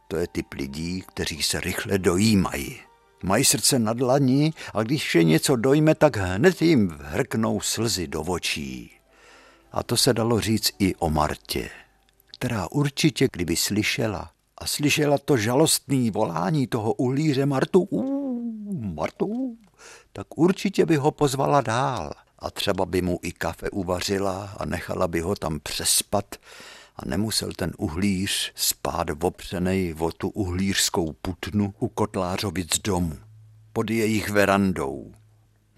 To 0.08 0.18
je 0.18 0.28
typ 0.28 0.54
lidí, 0.54 1.04
kteří 1.08 1.44
se 1.44 1.60
rychle 1.60 1.98
dojímají. 1.98 2.80
Mají 3.24 3.46
srdce 3.46 3.80
na 3.80 3.94
dlaní 3.94 4.54
a 4.74 4.84
když 4.84 5.16
je 5.16 5.24
něco 5.24 5.56
dojme, 5.56 5.96
tak 5.96 6.18
hned 6.18 6.62
jim 6.62 6.98
hrknou 7.02 7.62
slzy 7.62 8.08
do 8.08 8.22
očí. 8.22 8.92
A 9.72 9.84
to 9.84 9.98
se 9.98 10.14
dalo 10.14 10.40
říct 10.40 10.72
i 10.80 10.96
o 10.96 11.10
Martě, 11.10 11.70
která 12.38 12.68
určitě, 12.72 13.28
kdyby 13.32 13.56
slyšela, 13.56 14.32
a 14.58 14.68
slyšela 14.68 15.18
to 15.18 15.38
žalostný 15.38 16.12
volání 16.12 16.68
toho 16.68 16.94
uhlíře 16.94 17.46
Martu, 17.46 17.82
uh, 17.82 18.24
Martu, 18.96 19.43
tak 20.14 20.38
určitě 20.38 20.86
by 20.86 20.96
ho 20.96 21.12
pozvala 21.12 21.62
dál 21.62 22.14
a 22.40 22.52
třeba 22.52 22.86
by 22.86 23.02
mu 23.02 23.20
i 23.22 23.32
kafe 23.32 23.70
uvařila 23.70 24.56
a 24.58 24.66
nechala 24.66 25.08
by 25.08 25.20
ho 25.20 25.36
tam 25.36 25.60
přespat 25.60 26.36
a 26.96 27.06
nemusel 27.06 27.52
ten 27.54 27.72
uhlíř 27.78 28.52
spát 28.56 29.08
opřenej 29.22 29.96
o 30.00 30.12
tu 30.12 30.30
uhlířskou 30.30 31.14
putnu 31.14 31.74
u 31.80 31.88
Kotlářovic 31.88 32.80
domu, 32.80 33.18
pod 33.74 33.90
jejich 33.90 34.30
verandou. 34.30 35.12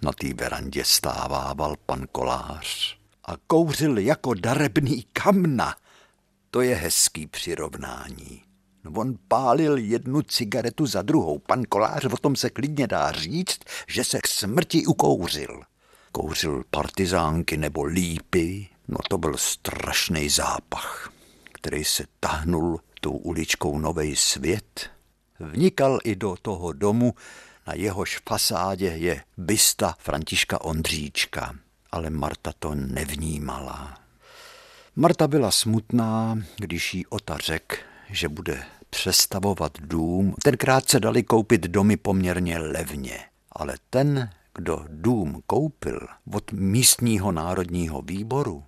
Na 0.01 0.11
té 0.11 0.33
verandě 0.33 0.85
stávával 0.85 1.75
pan 1.85 2.07
kolář 2.11 2.97
a 3.23 3.33
kouřil 3.47 3.97
jako 3.97 4.33
darebný 4.33 5.05
kamna. 5.13 5.75
To 6.51 6.61
je 6.61 6.75
hezký 6.75 7.27
přirovnání. 7.27 8.44
On 8.93 9.15
pálil 9.27 9.77
jednu 9.77 10.21
cigaretu 10.21 10.85
za 10.85 11.01
druhou. 11.01 11.39
Pan 11.39 11.63
Kolář 11.63 12.05
o 12.05 12.17
tom 12.17 12.35
se 12.35 12.49
klidně 12.49 12.87
dá 12.87 13.11
říct, 13.11 13.59
že 13.87 14.03
se 14.03 14.19
k 14.19 14.27
smrti 14.27 14.85
ukouřil. 14.85 15.61
Kouřil 16.11 16.63
partizánky 16.69 17.57
nebo 17.57 17.83
lípy, 17.83 18.67
no 18.87 18.97
to 19.09 19.17
byl 19.17 19.37
strašný 19.37 20.29
zápach, 20.29 21.11
který 21.53 21.83
se 21.83 22.05
tahnul 22.19 22.79
tou 23.01 23.11
uličkou 23.11 23.79
Novej 23.79 24.15
svět. 24.15 24.89
Vnikal 25.39 25.99
i 26.03 26.15
do 26.15 26.35
toho 26.41 26.73
domu, 26.73 27.13
na 27.67 27.73
jehož 27.73 28.21
fasádě 28.29 28.87
je 28.87 29.23
bysta 29.37 29.95
Františka 29.99 30.61
Ondříčka, 30.61 31.55
ale 31.91 32.09
Marta 32.09 32.53
to 32.59 32.75
nevnímala. 32.75 33.97
Marta 34.95 35.27
byla 35.27 35.51
smutná, 35.51 36.37
když 36.57 36.93
jí 36.93 37.05
Ota 37.05 37.37
řekl, 37.37 37.75
že 38.09 38.29
bude 38.29 38.63
přestavovat 38.95 39.77
dům. 39.79 40.35
Tenkrát 40.43 40.89
se 40.89 40.99
dali 40.99 41.23
koupit 41.23 41.61
domy 41.61 41.97
poměrně 41.97 42.57
levně, 42.57 43.19
ale 43.51 43.75
ten, 43.89 44.29
kdo 44.53 44.85
dům 44.89 45.41
koupil 45.47 45.99
od 46.33 46.51
místního 46.51 47.31
národního 47.31 48.01
výboru, 48.01 48.63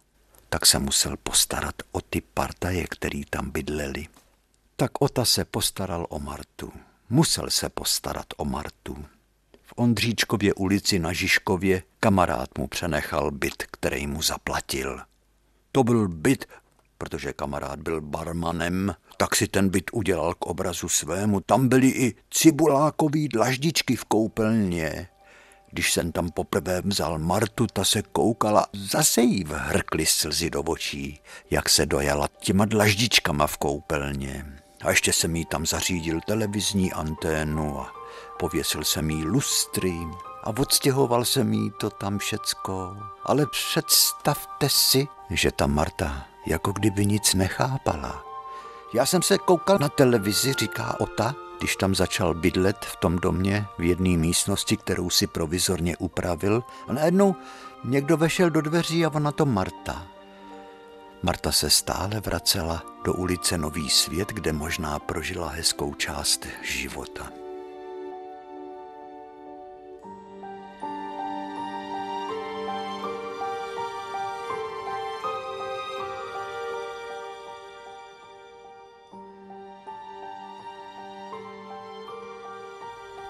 tak 0.49 0.65
se 0.65 0.79
musel 0.79 1.17
postarat 1.23 1.75
o 1.91 2.01
ty 2.01 2.21
partaje, 2.33 2.87
který 2.87 3.25
tam 3.25 3.51
bydleli. 3.51 4.07
Tak 4.75 4.91
Ota 4.99 5.25
se 5.25 5.45
postaral 5.45 6.05
o 6.09 6.19
Martu. 6.19 6.71
Musel 7.09 7.49
se 7.49 7.69
postarat 7.69 8.25
o 8.37 8.45
Martu. 8.45 9.05
V 9.63 9.73
Ondříčkově 9.75 10.53
ulici 10.53 10.99
na 10.99 11.13
Žižkově 11.13 11.83
kamarád 11.99 12.57
mu 12.57 12.67
přenechal 12.67 13.31
byt, 13.31 13.63
který 13.71 14.07
mu 14.07 14.21
zaplatil. 14.21 14.99
To 15.71 15.83
byl 15.83 16.07
byt, 16.07 16.45
protože 16.97 17.33
kamarád 17.33 17.79
byl 17.79 18.01
barmanem, 18.01 18.95
tak 19.17 19.35
si 19.35 19.47
ten 19.47 19.69
byt 19.69 19.91
udělal 19.93 20.33
k 20.33 20.45
obrazu 20.45 20.89
svému. 20.89 21.39
Tam 21.39 21.67
byly 21.67 21.87
i 21.87 22.15
cibulákový 22.31 23.27
dlaždičky 23.27 23.95
v 23.95 24.05
koupelně. 24.05 25.07
Když 25.71 25.93
jsem 25.93 26.11
tam 26.11 26.29
poprvé 26.29 26.81
vzal 26.81 27.19
Martu, 27.19 27.67
ta 27.67 27.83
se 27.83 28.01
koukala, 28.01 28.65
zase 28.73 29.21
jí 29.21 29.43
vhrkly 29.43 30.05
slzy 30.05 30.49
do 30.49 30.61
očí, 30.61 31.19
jak 31.51 31.69
se 31.69 31.85
dojala 31.85 32.27
těma 32.39 32.65
dlaždičkama 32.65 33.47
v 33.47 33.57
koupelně. 33.57 34.45
A 34.83 34.89
ještě 34.89 35.13
jsem 35.13 35.35
jí 35.35 35.45
tam 35.45 35.65
zařídil 35.65 36.19
televizní 36.27 36.93
anténu 36.93 37.79
a 37.79 37.93
pověsil 38.39 38.83
jsem 38.83 39.09
jí 39.09 39.25
lustry 39.25 39.97
a 40.43 40.49
odstěhoval 40.49 41.25
jsem 41.25 41.53
jí 41.53 41.71
to 41.79 41.89
tam 41.89 42.17
všecko. 42.17 42.97
Ale 43.23 43.45
představte 43.51 44.69
si, 44.69 45.07
že 45.29 45.51
ta 45.51 45.67
Marta 45.67 46.25
jako 46.47 46.71
kdyby 46.71 47.05
nic 47.05 47.33
nechápala. 47.33 48.23
Já 48.93 49.05
jsem 49.05 49.21
se 49.21 49.37
koukal 49.37 49.77
na 49.79 49.89
televizi, 49.89 50.53
říká 50.53 50.99
Ota, 50.99 51.35
když 51.59 51.75
tam 51.75 51.95
začal 51.95 52.33
bydlet 52.33 52.85
v 52.85 52.95
tom 52.95 53.15
domě 53.15 53.65
v 53.77 53.83
jedné 53.83 54.17
místnosti, 54.17 54.77
kterou 54.77 55.09
si 55.09 55.27
provizorně 55.27 55.97
upravil 55.97 56.63
a 56.87 56.93
najednou 56.93 57.35
někdo 57.83 58.17
vešel 58.17 58.49
do 58.49 58.61
dveří 58.61 59.05
a 59.05 59.13
ona 59.13 59.31
to 59.31 59.45
Marta. 59.45 60.07
Marta 61.23 61.51
se 61.51 61.69
stále 61.69 62.19
vracela 62.19 62.83
do 63.05 63.13
ulice 63.13 63.57
Nový 63.57 63.89
svět, 63.89 64.27
kde 64.27 64.53
možná 64.53 64.99
prožila 64.99 65.49
hezkou 65.49 65.93
část 65.93 66.47
života. 66.63 67.46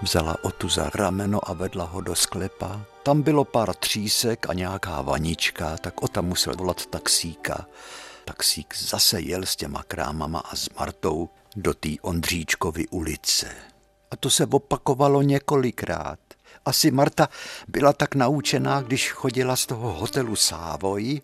Vzala 0.01 0.37
Otu 0.41 0.69
za 0.69 0.89
rameno 0.93 1.49
a 1.49 1.53
vedla 1.53 1.85
ho 1.85 2.01
do 2.01 2.15
sklepa. 2.15 2.81
Tam 3.03 3.21
bylo 3.21 3.45
pár 3.45 3.75
třísek 3.75 4.49
a 4.49 4.53
nějaká 4.53 5.01
vanička, 5.01 5.77
tak 5.77 6.03
Ota 6.03 6.21
musel 6.21 6.53
volat 6.55 6.85
taxíka. 6.85 7.65
Taxík 8.25 8.75
zase 8.77 9.21
jel 9.21 9.45
s 9.45 9.55
těma 9.55 9.83
krámama 9.83 10.39
a 10.39 10.55
s 10.55 10.69
Martou 10.79 11.29
do 11.55 11.73
té 11.73 11.89
Ondříčkovy 12.01 12.87
ulice. 12.87 13.47
A 14.11 14.15
to 14.15 14.29
se 14.29 14.45
opakovalo 14.45 15.21
několikrát. 15.21 16.19
Asi 16.65 16.91
Marta 16.91 17.29
byla 17.67 17.93
tak 17.93 18.15
naučená, 18.15 18.81
když 18.81 19.11
chodila 19.11 19.55
z 19.55 19.65
toho 19.65 19.93
hotelu 19.93 20.35
Sávoj, 20.35 21.21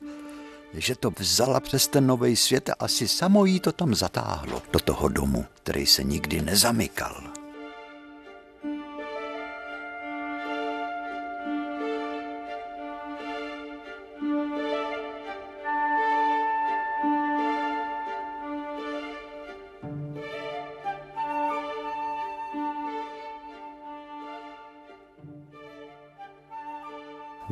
že 0.73 0.95
to 0.95 1.11
vzala 1.19 1.59
přes 1.59 1.87
ten 1.87 2.07
nový 2.07 2.35
svět 2.35 2.69
a 2.69 2.73
asi 2.79 3.07
samo 3.07 3.45
jí 3.45 3.59
to 3.59 3.71
tam 3.71 3.95
zatáhlo 3.95 4.61
do 4.71 4.79
toho 4.79 5.07
domu, 5.07 5.45
který 5.63 5.85
se 5.85 6.03
nikdy 6.03 6.41
nezamykal. 6.41 7.42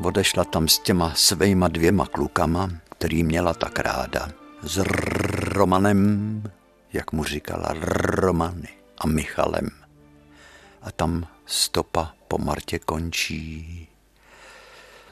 Odešla 0.03 0.43
tam 0.43 0.67
s 0.67 0.79
těma 0.79 1.13
svejma 1.15 1.67
dvěma 1.67 2.05
klukama, 2.05 2.69
který 2.89 3.23
měla 3.23 3.53
tak 3.53 3.79
ráda. 3.79 4.29
S 4.63 4.77
Romanem, 5.37 6.43
jak 6.93 7.11
mu 7.11 7.23
říkala, 7.23 7.73
Romany 7.79 8.69
a 8.97 9.07
Michalem. 9.07 9.69
A 10.81 10.91
tam 10.91 11.27
stopa 11.45 12.13
po 12.27 12.37
Martě 12.37 12.79
končí. 12.79 13.87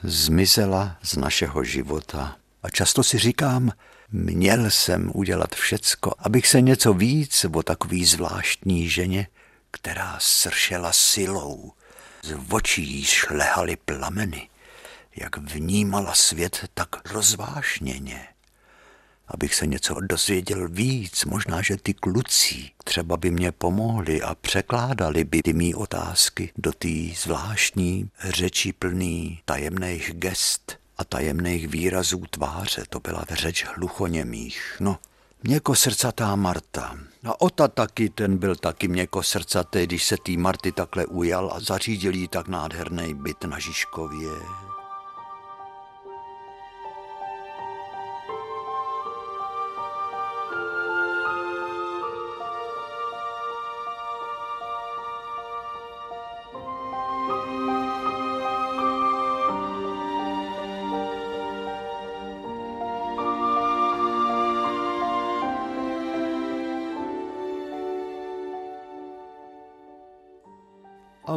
Zmizela 0.04 0.98
z 1.04 1.18
našeho 1.18 1.64
života. 1.64 2.36
A 2.64 2.70
často 2.70 3.04
si 3.04 3.18
říkám, 3.18 3.72
měl 4.12 4.70
jsem 4.70 5.12
udělat 5.14 5.56
všecko, 5.56 6.14
abych 6.20 6.48
se 6.48 6.62
něco 6.62 6.94
víc 6.94 7.46
o 7.54 7.64
takový 7.64 8.06
zvláštní 8.06 8.90
ženě, 8.90 9.28
která 9.72 10.18
sršela 10.20 10.92
silou. 10.92 11.72
Z 12.24 12.34
očí 12.50 13.06
šlehaly 13.06 13.76
plameny 13.76 14.49
jak 15.22 15.38
vnímala 15.38 16.16
svět 16.16 16.70
tak 16.74 17.12
rozvášněně. 17.12 18.28
Abych 19.28 19.56
se 19.56 19.68
něco 19.68 19.96
dozvěděl 20.02 20.70
víc, 20.70 21.26
možná, 21.26 21.62
že 21.62 21.78
ty 21.78 21.94
kluci 21.94 22.70
třeba 22.84 23.18
by 23.18 23.32
mě 23.32 23.52
pomohli 23.52 24.22
a 24.22 24.36
překládali 24.36 25.24
by 25.24 25.42
ty 25.42 25.54
mý 25.54 25.76
otázky 25.76 26.52
do 26.58 26.72
té 26.72 26.88
zvláštní 27.16 28.10
řeči 28.24 28.74
plný 28.74 29.42
tajemných 29.46 30.12
gest 30.14 30.80
a 30.98 31.04
tajemných 31.04 31.68
výrazů 31.68 32.24
tváře. 32.30 32.84
To 32.90 33.00
byla 33.00 33.26
řeč 33.30 33.66
hluchoněmých. 33.76 34.78
No, 34.80 35.00
Měkosrdcatá 35.44 36.36
Marta. 36.36 36.98
A 37.24 37.42
Ota 37.42 37.68
taky, 37.68 38.10
ten 38.10 38.38
byl 38.38 38.56
taky 38.56 38.88
měkosrdcatý, 38.88 39.84
když 39.84 40.06
se 40.06 40.16
tý 40.24 40.38
Marty 40.38 40.72
takhle 40.72 41.06
ujal 41.06 41.52
a 41.54 41.60
zařídil 41.60 42.16
jí 42.16 42.28
tak 42.28 42.48
nádherný 42.48 43.14
byt 43.14 43.44
na 43.44 43.60
Žižkově. 43.60 44.30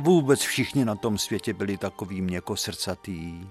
Vůbec 0.02 0.40
všichni 0.40 0.84
na 0.84 0.94
tom 0.94 1.18
světě 1.18 1.52
byli 1.52 1.76
takový 1.76 2.22
měkosrdcatý. 2.22 3.46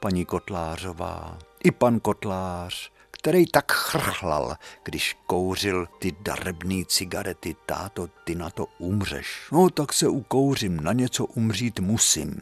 Paní 0.00 0.24
Kotlářová, 0.24 1.38
i 1.64 1.70
pan 1.70 2.00
Kotlář, 2.00 2.92
který 3.10 3.46
tak 3.46 3.72
chrchlal, 3.72 4.56
když 4.84 5.16
kouřil 5.26 5.86
ty 5.98 6.16
darebný 6.20 6.86
cigarety. 6.86 7.56
Táto, 7.66 8.08
ty 8.24 8.34
na 8.34 8.50
to 8.50 8.66
umřeš. 8.78 9.48
No 9.52 9.70
tak 9.70 9.92
se 9.92 10.08
ukouřím, 10.08 10.80
na 10.80 10.92
něco 10.92 11.24
umřít 11.24 11.80
musím. 11.80 12.40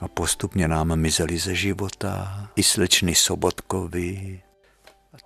A 0.00 0.08
postupně 0.08 0.68
nám 0.68 0.96
mizeli 0.96 1.38
ze 1.38 1.54
života 1.54 2.48
i 2.56 2.62
slečny 2.62 3.14
Sobotkovi. 3.14 4.42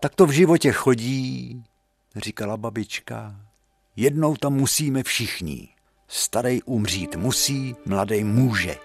Tak 0.00 0.14
to 0.14 0.26
v 0.26 0.30
životě 0.30 0.72
chodí, 0.72 1.64
říkala 2.16 2.56
babička. 2.56 3.36
Jednou 3.96 4.36
tam 4.36 4.54
musíme 4.54 5.02
všichni. 5.02 5.68
Starej 6.08 6.60
umřít 6.64 7.16
musí, 7.16 7.76
mladý 7.86 8.24
může. 8.24 8.76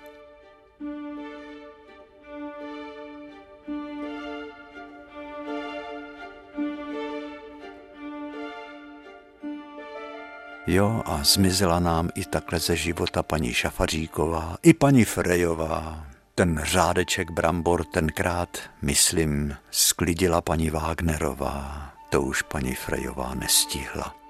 Jo, 10.67 11.01
a 11.05 11.23
zmizela 11.23 11.79
nám 11.79 12.09
i 12.15 12.25
takhle 12.25 12.59
ze 12.59 12.75
života 12.75 13.23
paní 13.23 13.53
Šafaříková, 13.53 14.57
i 14.63 14.73
paní 14.73 15.05
Frejová. 15.05 16.07
Ten 16.35 16.61
řádeček 16.63 17.31
brambor 17.31 17.85
tenkrát, 17.85 18.57
myslím, 18.81 19.55
sklidila 19.71 20.41
paní 20.41 20.69
Wagnerová. 20.69 21.89
To 22.09 22.21
už 22.21 22.41
paní 22.41 22.75
Frejová 22.75 23.33
nestihla. 23.35 24.22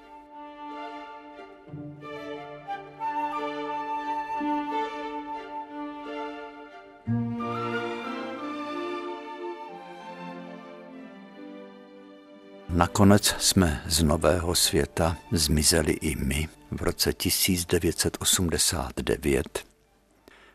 Nakonec 12.75 13.35
jsme 13.39 13.83
z 13.87 14.03
nového 14.03 14.55
světa 14.55 15.17
zmizeli 15.31 15.91
i 15.91 16.15
my 16.15 16.49
v 16.71 16.81
roce 16.81 17.13
1989. 17.13 19.65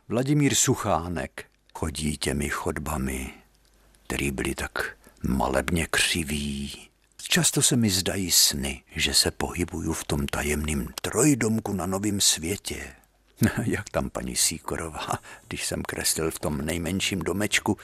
Vladimír 0.08 0.54
Suchánek 0.54 1.44
chodí 1.74 2.16
těmi 2.16 2.48
chodbami, 2.48 3.30
který 4.06 4.30
byly 4.30 4.54
tak 4.54 4.96
malebně 5.22 5.86
křivý. 5.90 6.88
Často 7.22 7.62
se 7.62 7.76
mi 7.76 7.90
zdají 7.90 8.30
sny, 8.30 8.82
že 8.96 9.14
se 9.14 9.30
pohybuju 9.30 9.92
v 9.92 10.04
tom 10.04 10.26
tajemném 10.26 10.88
trojdomku 11.02 11.72
na 11.72 11.86
novém 11.86 12.20
světě. 12.20 12.86
Jak 13.64 13.90
tam 13.90 14.10
paní 14.10 14.36
Síkorová, 14.36 15.08
když 15.48 15.66
jsem 15.66 15.82
kreslil 15.82 16.30
v 16.30 16.38
tom 16.38 16.58
nejmenším 16.58 17.18
domečku, 17.18 17.78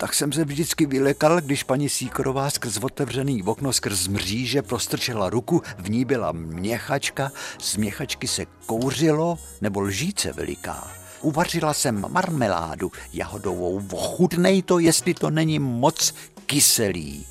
tak 0.00 0.14
jsem 0.14 0.32
se 0.32 0.44
vždycky 0.44 0.86
vylekal, 0.86 1.40
když 1.40 1.62
paní 1.62 1.88
Síkorová 1.88 2.50
skrz 2.50 2.76
otevřený 2.76 3.42
okno 3.42 3.72
skrz 3.72 4.08
mříže 4.08 4.62
prostrčila 4.62 5.30
ruku, 5.30 5.62
v 5.78 5.90
ní 5.90 6.04
byla 6.04 6.32
měchačka, 6.32 7.32
z 7.60 7.76
měchačky 7.76 8.28
se 8.28 8.46
kouřilo, 8.66 9.38
nebo 9.60 9.80
lžíce 9.80 10.32
veliká. 10.32 10.90
Uvařila 11.20 11.74
jsem 11.74 12.04
marmeládu 12.08 12.92
jahodovou, 13.12 13.82
ochutnej 13.92 14.62
to, 14.62 14.78
jestli 14.78 15.14
to 15.14 15.30
není 15.30 15.58
moc 15.58 16.14
kyselý. 16.46 17.26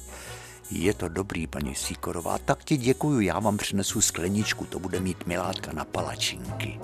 Je 0.71 0.93
to 0.93 1.09
dobrý, 1.09 1.47
paní 1.47 1.75
Síkorová, 1.75 2.37
tak 2.37 2.63
ti 2.63 2.77
děkuju, 2.77 3.19
já 3.19 3.39
vám 3.39 3.57
přinesu 3.57 4.01
skleničku, 4.01 4.65
to 4.65 4.79
bude 4.79 4.99
mít 4.99 5.27
milátka 5.27 5.73
na 5.73 5.85
palačinky. 5.85 6.79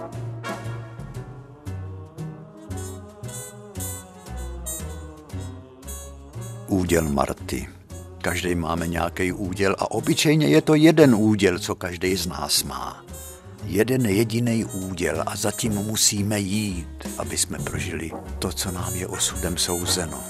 Úděl 6.76 7.10
Marty. 7.10 7.68
Každý 8.22 8.56
máme 8.56 8.88
nějaký 8.88 9.32
úděl 9.32 9.76
a 9.80 9.92
obyčejně 9.92 10.48
je 10.48 10.62
to 10.62 10.76
jeden 10.76 11.16
úděl, 11.16 11.60
co 11.60 11.76
každý 11.76 12.16
z 12.16 12.28
nás 12.28 12.64
má. 12.64 13.06
Jeden 13.66 14.06
jediný 14.06 14.66
úděl 14.66 15.24
a 15.26 15.36
zatím 15.36 15.72
musíme 15.72 16.40
jít, 16.40 17.08
aby 17.18 17.38
jsme 17.38 17.58
prožili 17.60 18.12
to, 18.40 18.52
co 18.52 18.72
nám 18.72 18.96
je 18.96 19.08
osudem 19.08 19.58
souzeno. 19.58 20.24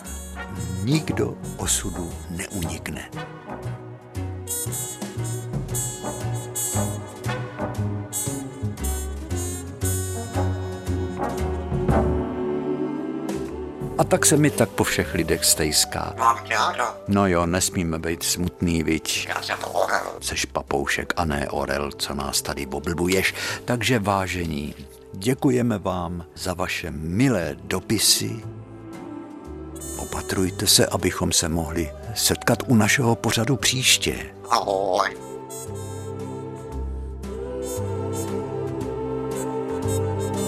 Nikdo 0.84 1.38
osudu 1.58 2.10
neunikne. 2.30 3.10
A 13.98 14.04
tak 14.04 14.26
se 14.26 14.38
mi 14.38 14.52
tak 14.52 14.70
po 14.70 14.84
všech 14.84 15.14
lidech 15.14 15.46
stejská. 15.46 16.14
Mám 16.18 16.46
ráda. 16.50 16.98
No 17.08 17.28
jo, 17.28 17.46
nesmíme 17.46 18.00
být 18.00 18.24
smutný, 18.24 18.84
vič. 18.84 19.28
Já 19.30 19.42
jsem 19.42 19.58
orel. 19.74 20.12
Seš 20.22 20.46
papoušek 20.46 21.14
a 21.18 21.26
ne 21.26 21.50
orel, 21.50 21.92
co 21.92 22.14
nás 22.16 22.42
tady 22.42 22.66
boblbuješ. 22.66 23.34
Takže 23.66 24.00
vážení, 24.00 24.76
děkujeme 25.14 25.78
vám 25.78 26.26
za 26.36 26.54
vaše 26.54 26.92
milé 26.92 27.56
dopisy. 27.64 28.36
Opatrujte 29.98 30.68
se, 30.68 30.86
abychom 30.86 31.32
se 31.32 31.50
mohli 31.50 31.92
setkat 32.16 32.64
u 32.68 32.76
našeho 32.76 33.16
pořadu 33.16 33.56
příště. 33.56 34.16
Ahoj. 34.50 35.10
thank 39.86 40.36
you 40.36 40.45